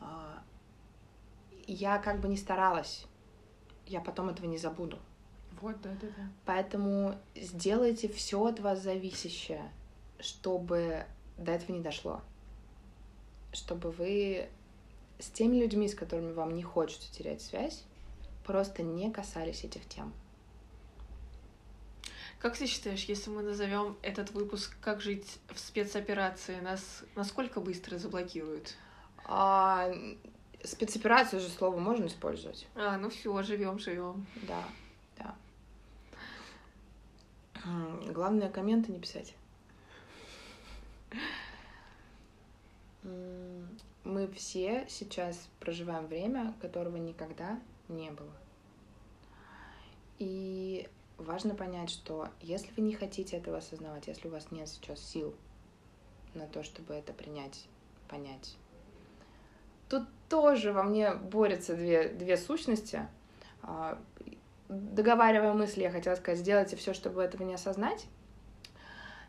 а, 0.00 0.42
я 1.66 1.98
как 1.98 2.20
бы 2.20 2.28
не 2.28 2.36
старалась, 2.36 3.06
я 3.86 4.00
потом 4.00 4.28
этого 4.28 4.46
не 4.46 4.58
забуду. 4.58 4.98
Вот, 5.60 5.80
да, 5.80 5.90
да, 6.00 6.06
да. 6.16 6.28
Поэтому 6.44 7.16
сделайте 7.34 8.08
все 8.08 8.44
от 8.44 8.60
вас 8.60 8.82
зависящее, 8.82 9.72
чтобы 10.20 11.04
до 11.36 11.52
этого 11.52 11.72
не 11.72 11.80
дошло. 11.80 12.20
Чтобы 13.52 13.90
вы 13.90 14.48
с 15.18 15.30
теми 15.30 15.56
людьми, 15.56 15.88
с 15.88 15.94
которыми 15.94 16.32
вам 16.32 16.54
не 16.54 16.62
хочется 16.62 17.12
терять 17.12 17.42
связь, 17.42 17.84
просто 18.44 18.82
не 18.82 19.10
касались 19.10 19.64
этих 19.64 19.86
тем. 19.88 20.12
Как 22.38 22.56
ты 22.56 22.66
считаешь, 22.66 23.04
если 23.04 23.30
мы 23.30 23.42
назовем 23.42 23.96
этот 24.00 24.30
выпуск 24.30 24.76
«Как 24.80 25.00
жить 25.00 25.40
в 25.52 25.58
спецоперации», 25.58 26.60
нас 26.60 27.02
насколько 27.16 27.60
быстро 27.60 27.98
заблокируют? 27.98 28.76
А, 29.24 29.92
спецоперацию 30.62 31.40
же 31.40 31.48
слово 31.48 31.78
можно 31.78 32.06
использовать. 32.06 32.68
А, 32.76 32.96
ну 32.96 33.10
все, 33.10 33.42
живем, 33.42 33.80
живем. 33.80 34.24
Да, 34.46 34.64
да. 35.18 35.34
Главное, 38.12 38.48
комменты 38.48 38.92
не 38.92 39.00
писать. 39.00 39.34
Мы 43.02 44.28
все 44.28 44.86
сейчас 44.88 45.48
проживаем 45.58 46.06
время, 46.06 46.54
которого 46.60 46.96
никогда 46.96 47.60
не 47.88 48.10
было. 48.12 48.32
И 50.18 50.88
важно 51.18 51.54
понять, 51.54 51.90
что 51.90 52.28
если 52.40 52.72
вы 52.76 52.82
не 52.82 52.94
хотите 52.94 53.36
этого 53.36 53.58
осознавать, 53.58 54.06
если 54.06 54.28
у 54.28 54.30
вас 54.30 54.50
нет 54.50 54.68
сейчас 54.68 55.00
сил 55.00 55.34
на 56.34 56.46
то, 56.46 56.62
чтобы 56.62 56.94
это 56.94 57.12
принять, 57.12 57.66
понять, 58.08 58.56
тут 59.88 60.04
тоже 60.28 60.72
во 60.72 60.82
мне 60.82 61.12
борются 61.14 61.74
две, 61.74 62.08
две 62.08 62.36
сущности. 62.36 63.06
А, 63.62 63.98
договаривая 64.68 65.52
мысли, 65.52 65.82
я 65.82 65.90
хотела 65.90 66.14
сказать, 66.14 66.40
сделайте 66.40 66.76
все, 66.76 66.94
чтобы 66.94 67.22
этого 67.22 67.42
не 67.42 67.54
осознать. 67.54 68.06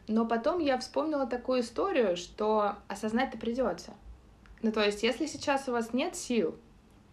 Но 0.07 0.25
потом 0.25 0.59
я 0.59 0.77
вспомнила 0.79 1.27
такую 1.27 1.61
историю, 1.61 2.17
что 2.17 2.75
осознать-то 2.87 3.37
придется. 3.37 3.93
Ну, 4.61 4.71
то 4.71 4.83
есть, 4.83 5.03
если 5.03 5.25
сейчас 5.25 5.69
у 5.69 5.71
вас 5.71 5.93
нет 5.93 6.15
сил, 6.15 6.57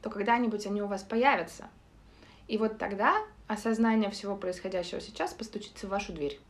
то 0.03 0.11
когда-нибудь 0.11 0.67
они 0.67 0.83
у 0.83 0.87
вас 0.87 1.03
появятся. 1.03 1.69
И 2.49 2.59
вот 2.59 2.79
тогда 2.79 3.25
осознание 3.47 4.11
всего 4.11 4.37
происходящего 4.37 5.01
сейчас 5.01 5.35
постучится 5.35 5.87
в 5.87 5.91
вашу 5.91 6.13
дверь. 6.13 6.41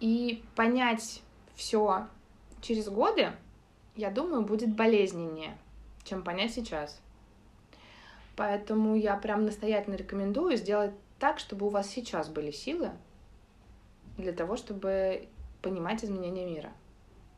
И 0.00 0.42
понять 0.54 1.22
все 1.54 2.08
через 2.60 2.88
годы, 2.88 3.32
я 3.96 4.10
думаю, 4.10 4.42
будет 4.42 4.74
болезненнее, 4.74 5.56
чем 6.04 6.22
понять 6.22 6.52
сейчас. 6.52 7.00
Поэтому 8.36 8.96
я 8.96 9.16
прям 9.16 9.44
настоятельно 9.44 9.94
рекомендую 9.94 10.56
сделать 10.56 10.92
так, 11.18 11.38
чтобы 11.38 11.66
у 11.66 11.70
вас 11.70 11.88
сейчас 11.88 12.28
были 12.28 12.50
силы 12.50 12.90
для 14.18 14.32
того, 14.32 14.56
чтобы 14.56 15.28
понимать 15.62 16.04
изменения 16.04 16.44
мира. 16.44 16.72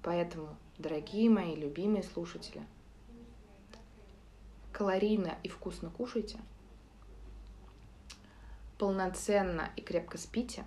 Поэтому, 0.03 0.57
дорогие 0.79 1.29
мои 1.29 1.55
любимые 1.55 2.03
слушатели, 2.03 2.63
калорийно 4.73 5.37
и 5.43 5.49
вкусно 5.49 5.91
кушайте, 5.91 6.39
полноценно 8.79 9.71
и 9.77 9.81
крепко 9.81 10.19
спите, 10.19 10.65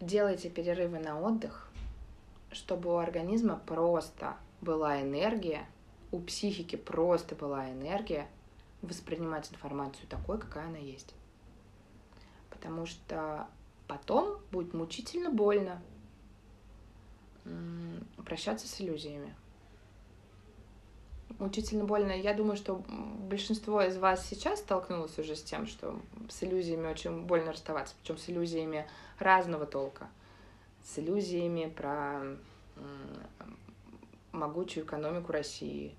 делайте 0.00 0.50
перерывы 0.50 0.98
на 0.98 1.20
отдых, 1.20 1.70
чтобы 2.50 2.90
у 2.92 2.96
организма 2.96 3.56
просто 3.66 4.36
была 4.60 5.00
энергия, 5.02 5.66
у 6.10 6.20
психики 6.20 6.76
просто 6.76 7.34
была 7.34 7.70
энергия 7.70 8.28
воспринимать 8.82 9.50
информацию 9.50 10.06
такой, 10.08 10.38
какая 10.38 10.66
она 10.66 10.78
есть. 10.78 11.14
Потому 12.50 12.86
что 12.86 13.46
потом 13.86 14.40
будет 14.50 14.74
мучительно 14.74 15.30
больно 15.30 15.82
прощаться 18.24 18.68
с 18.68 18.80
иллюзиями. 18.80 19.34
Мучительно 21.38 21.84
больно. 21.84 22.12
Я 22.12 22.34
думаю, 22.34 22.56
что 22.56 22.82
большинство 23.28 23.82
из 23.82 23.96
вас 23.96 24.26
сейчас 24.26 24.60
столкнулось 24.60 25.18
уже 25.18 25.36
с 25.36 25.42
тем, 25.42 25.66
что 25.66 26.00
с 26.28 26.42
иллюзиями 26.42 26.88
очень 26.88 27.22
больно 27.22 27.52
расставаться, 27.52 27.94
причем 28.00 28.18
с 28.18 28.28
иллюзиями 28.28 28.88
разного 29.18 29.66
толка. 29.66 30.08
С 30.84 30.98
иллюзиями 30.98 31.68
про 31.68 32.22
могучую 34.32 34.84
экономику 34.84 35.32
России, 35.32 35.94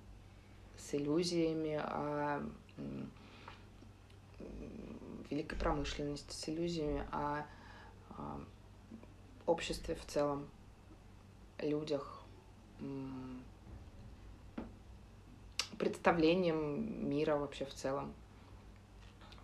с 0.76 0.94
иллюзиями 0.94 1.80
о 1.82 2.42
великой 5.30 5.56
промышленности, 5.56 6.34
с 6.34 6.48
иллюзиями 6.48 7.06
о, 7.12 7.44
обществе 9.46 9.94
в 9.94 10.04
целом, 10.06 10.48
людях, 11.58 12.22
представлением 15.80 17.08
мира 17.08 17.36
вообще 17.36 17.64
в 17.64 17.72
целом. 17.72 18.12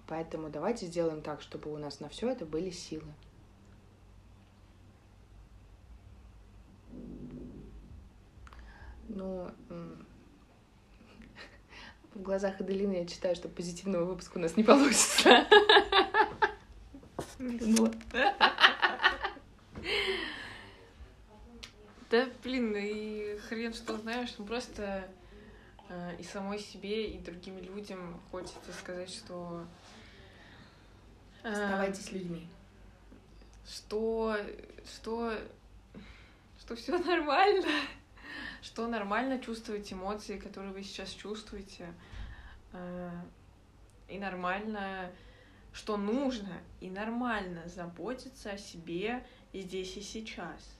Поэтому 0.07 0.51
давайте 0.51 0.87
сделаем 0.87 1.23
так, 1.23 1.41
чтобы 1.41 1.73
у 1.73 1.79
нас 1.79 1.99
на 1.99 2.11
все 2.11 2.31
это 2.31 2.45
были 2.45 2.71
силы. 2.71 3.11
Ну, 9.09 9.51
в 12.15 12.23
глазах 12.23 12.61
Аделины 12.61 12.99
я 12.99 13.07
читаю, 13.07 13.35
что 13.35 13.49
позитивного 13.49 14.05
выпуска 14.05 14.37
у 14.37 14.41
нас 14.41 14.57
не 14.57 14.63
получится. 14.63 15.47
Да, 22.09 22.29
блин, 22.45 22.73
и 22.77 23.37
хрен 23.49 23.75
что 23.75 23.99
знаешь, 23.99 24.33
ну 24.39 24.45
просто 24.45 25.09
и 26.19 26.23
самой 26.23 26.59
себе, 26.59 27.11
и 27.11 27.19
другим 27.19 27.59
людям 27.59 28.21
хочется 28.31 28.73
сказать, 28.73 29.11
что... 29.11 29.65
Э, 31.43 31.53
Оставайтесь 31.53 32.13
людьми. 32.13 32.49
Что, 33.69 34.37
что, 34.85 35.33
что 36.59 36.77
все 36.77 36.99
нормально 37.05 37.71
что 38.67 38.89
нормально 38.89 39.39
чувствовать 39.39 39.93
эмоции, 39.93 40.39
которые 40.39 40.73
вы 40.73 40.83
сейчас 40.83 41.11
чувствуете, 41.11 41.95
э, 42.73 43.11
и 44.09 44.19
нормально, 44.19 45.13
что 45.73 45.97
нужно, 45.97 46.61
и 46.81 46.91
нормально 46.91 47.69
заботиться 47.69 48.51
о 48.51 48.59
себе 48.59 49.25
здесь 49.53 49.97
и 49.97 50.03
сейчас, 50.03 50.77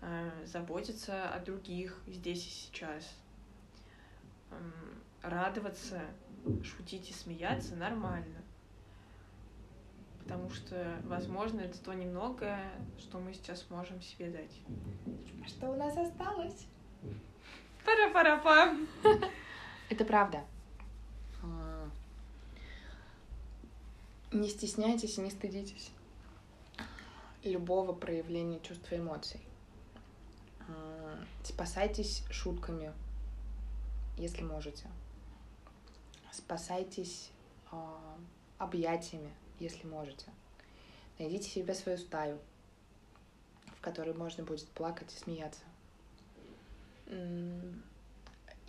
э, 0.00 0.30
заботиться 0.46 1.28
о 1.30 1.38
других 1.38 1.96
здесь 2.08 2.44
и 2.44 2.50
сейчас, 2.50 3.14
радоваться, 5.22 6.00
шутить 6.62 7.10
и 7.10 7.12
смеяться 7.12 7.76
нормально. 7.76 8.42
Потому 10.22 10.50
что, 10.50 11.00
возможно, 11.04 11.60
это 11.60 11.78
то 11.80 11.92
немногое, 11.92 12.70
что 12.98 13.18
мы 13.18 13.34
сейчас 13.34 13.68
можем 13.70 14.00
себе 14.00 14.30
дать. 14.30 14.60
А 15.44 15.48
что 15.48 15.70
у 15.70 15.76
нас 15.76 15.96
осталось? 15.96 16.66
Пара-пара-пам. 17.84 18.86
Это 19.88 20.04
правда. 20.04 20.44
А, 21.42 21.88
не 24.30 24.48
стесняйтесь 24.48 25.18
и 25.18 25.20
не 25.20 25.30
стыдитесь 25.30 25.90
любого 27.42 27.92
проявления 27.92 28.60
чувств 28.60 28.92
и 28.92 28.96
эмоций. 28.96 29.40
А, 30.68 31.18
спасайтесь 31.42 32.22
шутками, 32.30 32.92
если 34.20 34.42
можете. 34.42 34.86
Спасайтесь 36.32 37.30
а, 37.70 38.16
объятиями, 38.58 39.32
если 39.58 39.86
можете. 39.86 40.26
Найдите 41.18 41.48
себе 41.48 41.74
свою 41.74 41.98
стаю, 41.98 42.38
в 43.76 43.80
которой 43.80 44.14
можно 44.14 44.44
будет 44.44 44.68
плакать 44.68 45.12
и 45.12 45.18
смеяться 45.18 45.62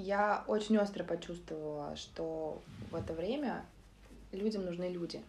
я 0.01 0.43
очень 0.47 0.77
остро 0.77 1.03
почувствовала, 1.03 1.95
что 1.95 2.61
в 2.89 2.95
это 2.95 3.13
время 3.13 3.65
людям 4.31 4.65
нужны 4.65 4.89
люди. 4.89 5.23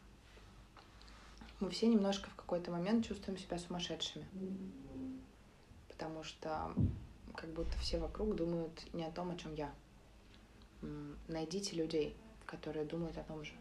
Мы 1.61 1.71
все 1.71 1.87
немножко 1.87 2.29
в 2.31 2.35
какой-то 2.35 2.71
момент 2.71 3.07
чувствуем 3.07 3.39
себя 3.39 3.59
сумасшедшими. 3.59 4.27
Потому 5.89 6.25
что 6.25 6.75
как 7.37 7.51
будто 7.51 7.77
все 7.79 7.99
вокруг 7.99 8.35
думают 8.35 8.93
не 8.95 9.05
о 9.05 9.11
том, 9.11 9.31
о 9.31 9.37
чем 9.37 9.55
я. 9.55 9.73
Найдите 11.29 11.77
людей, 11.77 12.17
которые 12.47 12.85
думают 12.85 13.17
о 13.17 13.23
том 13.23 13.45
же. 13.45 13.53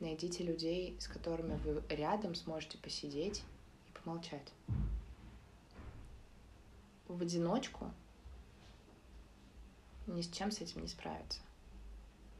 Найдите 0.00 0.44
людей, 0.44 0.96
с 1.00 1.08
которыми 1.08 1.56
вы 1.56 1.82
рядом 1.88 2.34
сможете 2.34 2.78
посидеть 2.78 3.42
и 3.88 3.98
помолчать. 3.98 4.52
В 7.08 7.22
одиночку 7.22 7.90
ни 10.06 10.22
с 10.22 10.30
чем 10.30 10.50
с 10.50 10.60
этим 10.60 10.82
не 10.82 10.88
справиться. 10.88 11.40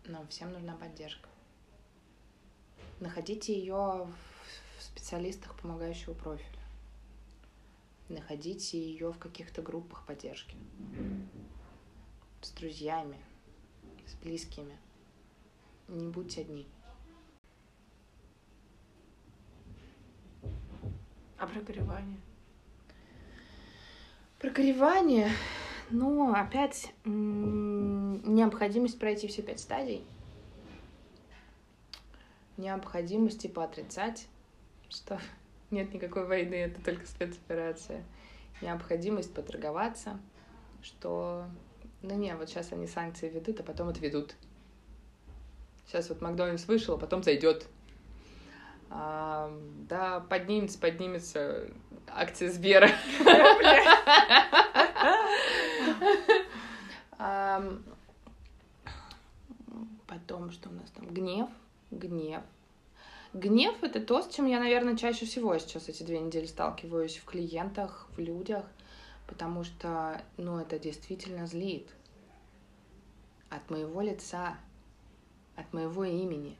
Но 0.05 0.24
всем 0.26 0.52
нужна 0.52 0.76
поддержка. 0.76 1.29
Находите 3.00 3.59
ее 3.59 4.07
в 4.79 4.83
специалистах 4.83 5.59
помогающего 5.61 6.14
профиля. 6.14 6.46
Находите 8.09 8.79
ее 8.79 9.12
в 9.12 9.18
каких-то 9.18 9.62
группах 9.62 10.07
поддержки. 10.07 10.57
С 12.40 12.50
друзьями, 12.50 13.18
с 14.07 14.14
близкими. 14.22 14.77
Не 15.88 16.09
будьте 16.09 16.42
одни. 16.42 16.66
А 21.38 21.46
прогревание? 21.46 22.20
Прогревание 24.38 25.31
ну, 25.90 26.35
опять 26.35 26.92
необходимость 27.05 28.99
пройти 28.99 29.29
все 29.29 29.42
пять 29.42 29.61
стадий. 29.61 30.05
Необходимость 32.57 33.42
типа 33.42 33.64
отрицать, 33.64 34.27
что 34.88 35.20
нет 35.70 35.92
никакой 35.94 36.27
войны, 36.27 36.55
это 36.55 36.83
только 36.83 37.07
спецоперация. 37.07 38.03
Необходимость 38.62 39.33
поторговаться, 39.33 40.18
что 40.83 41.46
ну 42.06 42.16
не, 42.16 42.34
вот 42.36 42.48
сейчас 42.48 42.72
они 42.72 42.86
санкции 42.86 43.28
ведут, 43.28 43.60
а 43.60 43.62
потом 43.62 43.88
отведут. 43.88 44.34
Сейчас 45.86 46.08
вот 46.08 46.20
Макдональдс 46.20 46.66
вышел, 46.66 46.94
а 46.94 46.98
потом 46.98 47.22
зайдет. 47.22 47.66
А, 48.90 49.52
да, 49.88 50.20
поднимется, 50.20 50.78
поднимется 50.78 51.68
акция 52.09 52.50
Сбера. 52.50 52.90
Потом, 60.07 60.50
что 60.50 60.68
у 60.70 60.72
нас 60.72 60.90
там? 60.90 61.07
Гнев. 61.09 61.48
Гнев. 61.90 62.42
Гнев— 63.32 63.74
это 63.82 64.00
то, 64.00 64.22
с 64.22 64.34
чем 64.34 64.46
я, 64.46 64.59
наверное, 64.59 64.96
чаще 64.96 65.26
всего 65.26 65.59
сейчас 65.59 65.88
эти 65.88 66.02
две 66.02 66.20
недели 66.20 66.46
сталкиваюсь 66.46 67.18
в 67.18 67.24
клиентах, 67.24 68.09
в 68.16 68.18
людях, 68.18 68.64
потому 69.27 69.64
что, 69.64 70.20
ну, 70.37 70.59
это 70.59 70.79
действительно 70.79 71.47
злит. 71.47 71.89
От 73.49 73.70
моего 73.70 74.01
лица, 74.01 74.57
от 75.55 75.72
моего 75.72 76.05
имени. 76.05 76.57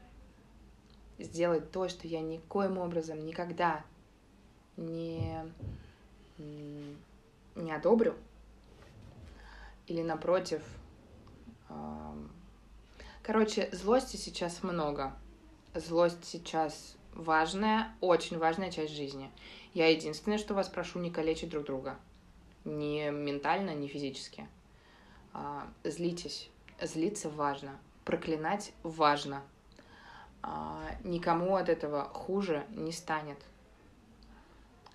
Сделать 1.19 1.71
то, 1.71 1.89
что 1.89 2.07
я 2.07 2.21
никоим 2.21 2.79
образом 2.79 3.25
никогда 3.25 3.85
не, 4.77 5.41
не 6.39 7.73
одобрю, 7.73 8.15
или 9.87 10.03
напротив. 10.03 10.63
Короче, 13.23 13.69
злости 13.73 14.17
сейчас 14.17 14.63
много. 14.63 15.17
Злость 15.75 16.25
сейчас 16.25 16.97
важная, 17.13 17.95
очень 18.01 18.39
важная 18.39 18.71
часть 18.71 18.93
жизни. 18.95 19.31
Я 19.75 19.89
единственное, 19.89 20.39
что 20.39 20.55
вас 20.55 20.69
прошу, 20.69 21.01
не 21.01 21.11
калечить 21.11 21.51
друг 21.51 21.65
друга. 21.65 21.99
Ни 22.67 23.09
ментально, 23.09 23.75
ни 23.75 23.87
физически. 23.87 24.47
А, 25.33 25.67
злитесь. 25.85 26.51
Злиться 26.83 27.31
важно. 27.31 27.79
Проклинать 28.05 28.73
важно. 28.83 29.43
А, 30.43 30.91
никому 31.05 31.57
от 31.57 31.69
этого 31.69 32.05
хуже 32.05 32.67
не 32.71 32.93
станет. 32.93 33.39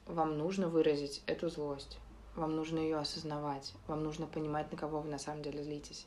Вам 0.06 0.38
нужно 0.38 0.68
выразить 0.68 1.24
эту 1.26 1.50
злость. 1.50 1.98
Вам 2.36 2.56
нужно 2.56 2.78
ее 2.78 2.98
осознавать. 2.98 3.74
Вам 3.88 4.04
нужно 4.04 4.28
понимать, 4.28 4.72
на 4.72 4.78
кого 4.78 5.00
вы 5.00 5.10
на 5.10 5.18
самом 5.18 5.42
деле 5.42 5.64
злитесь. 5.64 6.06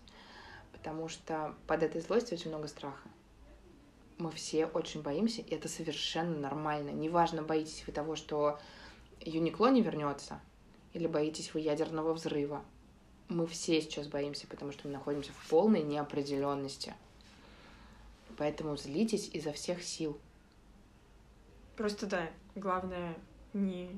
Потому 0.71 1.09
что 1.09 1.57
под 1.67 1.83
этой 1.83 2.01
злостью 2.01 2.39
очень 2.39 2.51
много 2.51 2.69
страха 2.69 3.09
мы 4.19 4.31
все 4.31 4.67
очень 4.67 5.03
боимся, 5.03 5.43
и 5.43 5.55
это 5.55 5.69
совершенно 5.69 6.39
нормально. 6.39 6.91
Неважно, 6.91 7.43
боитесь 7.43 7.85
вы 7.87 7.93
того, 7.93 8.17
что 8.17 8.59
Юникло 9.21 9.71
не 9.71 9.83
вернется, 9.83 10.41
или 10.95 11.07
боитесь 11.07 11.53
вы 11.53 11.61
ядерного 11.61 12.15
взрыва. 12.15 12.65
Мы 13.29 13.47
все 13.47 13.81
сейчас 13.81 14.07
боимся, 14.07 14.47
потому 14.47 14.73
что 14.73 14.87
мы 14.87 14.95
находимся 14.95 15.33
в 15.33 15.49
полной 15.49 15.83
неопределенности. 15.83 16.95
Поэтому 18.37 18.77
злитесь 18.77 19.29
изо 19.33 19.53
всех 19.53 19.83
сил. 19.83 20.19
Просто 21.77 22.07
да, 22.07 22.31
главное 22.55 23.17
не 23.53 23.91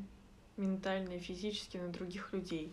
ментально 0.57 1.15
и 1.15 1.19
физически 1.19 1.77
на 1.77 1.89
других 1.89 2.33
людей. 2.33 2.73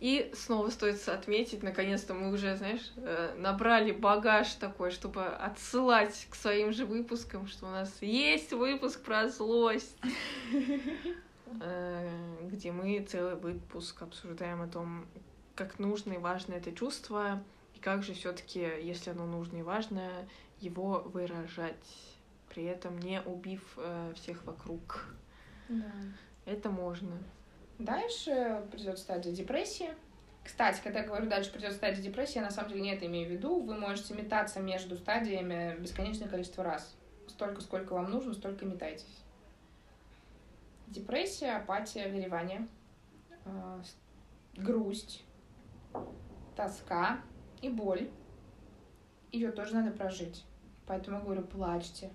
И 0.00 0.30
снова 0.34 0.68
стоит 0.70 1.08
отметить, 1.08 1.62
наконец-то 1.62 2.12
мы 2.14 2.32
уже, 2.32 2.56
знаешь, 2.56 2.92
э, 2.96 3.34
набрали 3.38 3.92
багаж 3.92 4.52
такой, 4.54 4.90
чтобы 4.90 5.24
отсылать 5.24 6.26
к 6.28 6.34
своим 6.34 6.72
же 6.72 6.84
выпускам, 6.84 7.46
что 7.46 7.66
у 7.66 7.70
нас 7.70 7.90
есть 8.02 8.52
выпуск 8.52 9.00
про 9.00 9.28
злость, 9.28 9.96
где 12.42 12.72
мы 12.72 13.00
целый 13.08 13.36
выпуск 13.36 14.02
обсуждаем 14.02 14.62
о 14.62 14.68
том, 14.68 15.06
как 15.54 15.78
нужно 15.78 16.14
и 16.14 16.18
важно 16.18 16.54
это 16.54 16.72
чувство, 16.72 17.42
и 17.74 17.78
как 17.78 18.02
же 18.02 18.14
все-таки, 18.14 18.60
если 18.60 19.10
оно 19.10 19.26
нужно 19.26 19.58
и 19.58 19.62
важно, 19.62 20.10
его 20.60 21.02
выражать, 21.04 21.74
при 22.48 22.64
этом 22.64 22.98
не 22.98 23.20
убив 23.20 23.60
э, 23.76 24.12
всех 24.16 24.44
вокруг. 24.44 25.06
Да. 25.68 25.92
Это 26.46 26.70
можно. 26.70 27.18
Дальше 27.78 28.64
придет 28.70 28.98
стадия 28.98 29.32
депрессии. 29.32 29.90
Кстати, 30.44 30.80
когда 30.84 31.00
я 31.00 31.06
говорю 31.06 31.28
дальше 31.28 31.52
придет 31.52 31.72
стадия 31.72 32.02
депрессии, 32.02 32.36
я 32.36 32.42
на 32.42 32.50
самом 32.50 32.70
деле 32.70 32.82
не 32.82 32.94
это 32.94 33.06
имею 33.06 33.28
в 33.28 33.32
виду. 33.32 33.60
Вы 33.60 33.74
можете 33.74 34.14
метаться 34.14 34.60
между 34.60 34.96
стадиями 34.96 35.76
бесконечное 35.80 36.28
количество 36.28 36.62
раз. 36.62 36.94
Столько, 37.26 37.62
сколько 37.62 37.94
вам 37.94 38.10
нужно, 38.10 38.34
столько 38.34 38.66
метайтесь. 38.66 39.23
Депрессия, 40.88 41.56
апатия, 41.56 42.08
горевание, 42.08 42.68
э, 43.44 43.82
грусть, 44.56 45.24
тоска 46.56 47.20
и 47.62 47.68
боль. 47.68 48.10
Ее 49.32 49.50
тоже 49.50 49.74
надо 49.74 49.90
прожить. 49.90 50.44
Поэтому 50.86 51.18
я 51.18 51.22
говорю, 51.24 51.42
плачьте. 51.42 52.10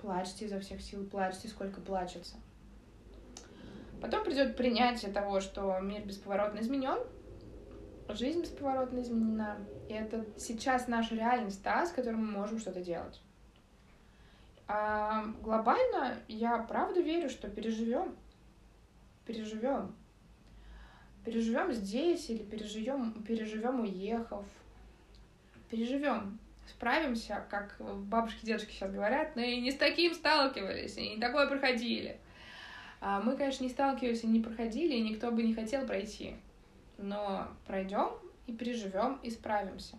Плачьте 0.00 0.46
изо 0.46 0.60
всех 0.60 0.80
сил, 0.80 1.06
плачьте, 1.06 1.48
сколько 1.48 1.80
плачется. 1.80 2.36
Потом 4.00 4.24
придет 4.24 4.56
принятие 4.56 5.10
того, 5.10 5.40
что 5.40 5.78
мир 5.80 6.04
бесповоротно 6.04 6.60
изменен, 6.60 6.98
жизнь 8.08 8.42
бесповоротно 8.42 9.00
изменена, 9.00 9.56
и 9.88 9.94
это 9.94 10.26
сейчас 10.36 10.88
наша 10.88 11.14
реальность, 11.14 11.62
та, 11.62 11.86
с 11.86 11.90
которой 11.90 12.16
мы 12.16 12.30
можем 12.30 12.58
что-то 12.58 12.82
делать. 12.82 13.20
А 14.66 15.24
глобально 15.42 16.18
я 16.26 16.58
правда 16.58 17.00
верю, 17.00 17.28
что 17.28 17.48
переживем, 17.48 18.16
переживем, 19.26 19.94
переживем 21.24 21.72
здесь 21.72 22.30
или 22.30 22.42
переживем, 22.42 23.22
переживем 23.24 23.80
уехав, 23.80 24.44
переживем, 25.70 26.38
справимся, 26.66 27.44
как 27.50 27.76
бабушки, 27.78 28.46
дедушки 28.46 28.72
сейчас 28.72 28.90
говорят, 28.90 29.36
но 29.36 29.42
и 29.42 29.60
не 29.60 29.70
с 29.70 29.76
таким 29.76 30.14
сталкивались, 30.14 30.96
и 30.96 31.10
не 31.10 31.20
такое 31.20 31.46
проходили. 31.46 32.18
А 33.00 33.20
мы, 33.20 33.36
конечно, 33.36 33.64
не 33.64 33.70
сталкивались 33.70 34.24
и 34.24 34.28
не 34.28 34.40
проходили, 34.40 34.94
и 34.94 35.02
никто 35.02 35.30
бы 35.30 35.42
не 35.42 35.52
хотел 35.52 35.86
пройти. 35.86 36.36
Но 36.96 37.48
пройдем 37.66 38.12
и 38.46 38.52
переживем, 38.52 39.20
и 39.22 39.30
справимся. 39.30 39.98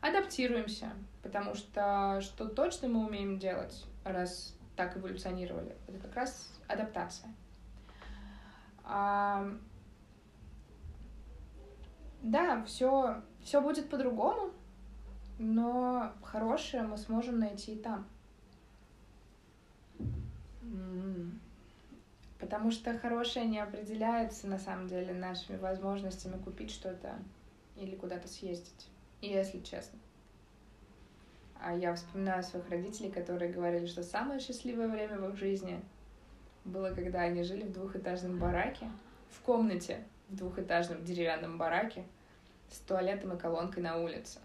Адаптируемся, 0.00 0.92
потому 1.24 1.54
что 1.54 2.20
что 2.20 2.46
точно 2.46 2.86
мы 2.86 3.04
умеем 3.04 3.40
делать, 3.40 3.84
раз 4.04 4.54
так 4.76 4.96
эволюционировали, 4.96 5.76
это 5.86 5.98
как 5.98 6.14
раз 6.14 6.52
адаптация. 6.68 7.34
А, 8.84 9.46
да, 12.22 12.64
все, 12.64 13.22
все 13.42 13.60
будет 13.60 13.90
по-другому, 13.90 14.52
но 15.38 16.12
хорошее 16.22 16.82
мы 16.84 16.96
сможем 16.96 17.38
найти 17.38 17.74
и 17.74 17.82
там. 17.82 18.06
Потому 22.38 22.70
что 22.70 22.96
хорошее 22.98 23.46
не 23.46 23.58
определяется 23.58 24.46
на 24.46 24.58
самом 24.58 24.86
деле 24.86 25.12
нашими 25.12 25.56
возможностями 25.56 26.40
купить 26.42 26.70
что-то 26.70 27.18
или 27.76 27.94
куда-то 27.96 28.28
съездить, 28.28 28.88
если 29.20 29.60
честно. 29.60 29.98
А 31.60 31.74
я 31.74 31.94
вспоминаю 31.94 32.42
своих 32.42 32.68
родителей, 32.70 33.10
которые 33.10 33.52
говорили, 33.52 33.86
что 33.86 34.02
самое 34.02 34.40
счастливое 34.40 34.88
время 34.88 35.18
в 35.18 35.30
их 35.30 35.36
жизни 35.36 35.80
было, 36.64 36.90
когда 36.90 37.22
они 37.22 37.42
жили 37.42 37.64
в 37.64 37.72
двухэтажном 37.72 38.38
бараке, 38.38 38.90
в 39.30 39.40
комнате 39.42 40.04
в 40.28 40.36
двухэтажном 40.36 41.04
деревянном 41.04 41.56
бараке 41.56 42.04
с 42.70 42.78
туалетом 42.80 43.32
и 43.32 43.38
колонкой 43.38 43.82
на 43.82 43.96
улице. 43.96 44.40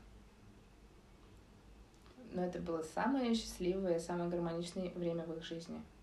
Но 2.32 2.44
это 2.44 2.60
было 2.60 2.82
самое 2.82 3.36
счастливое, 3.36 4.00
самое 4.00 4.30
гармоничное 4.30 4.90
время 4.96 5.24
в 5.26 5.38
их 5.38 5.44
жизни— 5.44 5.82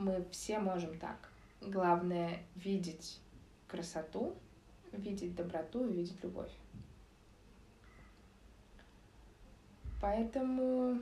мы 0.00 0.24
все 0.30 0.58
можем 0.58 0.98
так. 0.98 1.28
Главное 1.60 2.42
видеть 2.56 3.20
красоту, 3.68 4.34
видеть 4.92 5.34
доброту 5.34 5.86
и 5.86 5.92
видеть 5.92 6.22
любовь. 6.22 6.50
Поэтому 10.00 10.98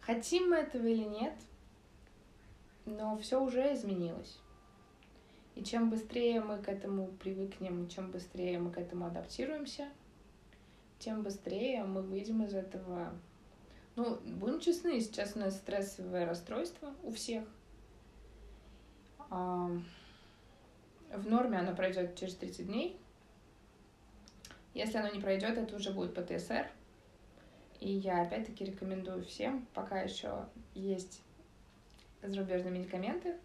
хотим 0.00 0.50
мы 0.50 0.56
этого 0.56 0.86
или 0.86 1.04
нет, 1.04 1.34
но 2.86 3.16
все 3.18 3.42
уже 3.42 3.74
изменилось. 3.74 4.38
И 5.54 5.62
чем 5.62 5.90
быстрее 5.90 6.40
мы 6.40 6.58
к 6.58 6.68
этому 6.68 7.08
привыкнем, 7.08 7.88
чем 7.88 8.10
быстрее 8.10 8.58
мы 8.58 8.70
к 8.70 8.78
этому 8.78 9.06
адаптируемся, 9.06 9.88
тем 10.98 11.22
быстрее 11.22 11.84
мы 11.84 12.02
выйдем 12.02 12.42
из 12.42 12.54
этого 12.54 13.12
ну, 13.96 14.16
будем 14.24 14.60
честны, 14.60 15.00
сейчас 15.00 15.36
у 15.36 15.40
нас 15.40 15.56
стрессовое 15.56 16.24
расстройство 16.24 16.94
у 17.02 17.12
всех. 17.12 17.44
В 19.28 19.82
норме 21.28 21.58
оно 21.58 21.74
пройдет 21.74 22.16
через 22.16 22.34
30 22.36 22.66
дней. 22.66 22.98
Если 24.74 24.98
оно 24.98 25.08
не 25.08 25.20
пройдет, 25.20 25.58
это 25.58 25.76
уже 25.76 25.92
будет 25.92 26.14
ПТСР. 26.14 26.70
И 27.80 27.90
я 27.90 28.22
опять-таки 28.22 28.64
рекомендую 28.64 29.24
всем, 29.24 29.66
пока 29.74 30.00
еще 30.00 30.46
есть 30.74 31.22
зарубежные 32.22 32.72
медикаменты, 32.72 33.36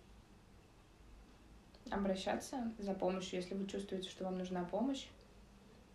обращаться 1.90 2.72
за 2.78 2.94
помощью, 2.94 3.40
если 3.40 3.56
вы 3.56 3.66
чувствуете, 3.66 4.10
что 4.10 4.26
вам 4.26 4.38
нужна 4.38 4.66
помощь, 4.66 5.08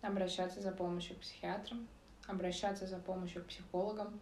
обращаться 0.01 0.61
за 0.61 0.71
помощью 0.71 1.15
к 1.15 1.19
психиатрам, 1.19 1.87
обращаться 2.27 2.87
за 2.87 2.97
помощью 2.97 3.43
к 3.43 3.47
психологам, 3.47 4.19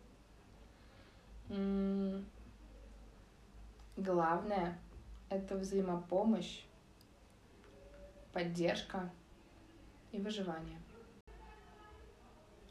Главное— 3.98 4.80
это 5.30 5.58
взаимопомощь, 5.58 6.64
поддержка 8.32 9.10
и 10.12 10.20
выживание. 10.20 10.80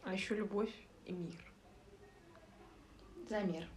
А 0.08 0.14
еще 0.14 0.34
любовь 0.36 0.72
и 1.04 1.12
мир. 1.12 1.52
За 3.28 3.40
мир. 3.42 3.68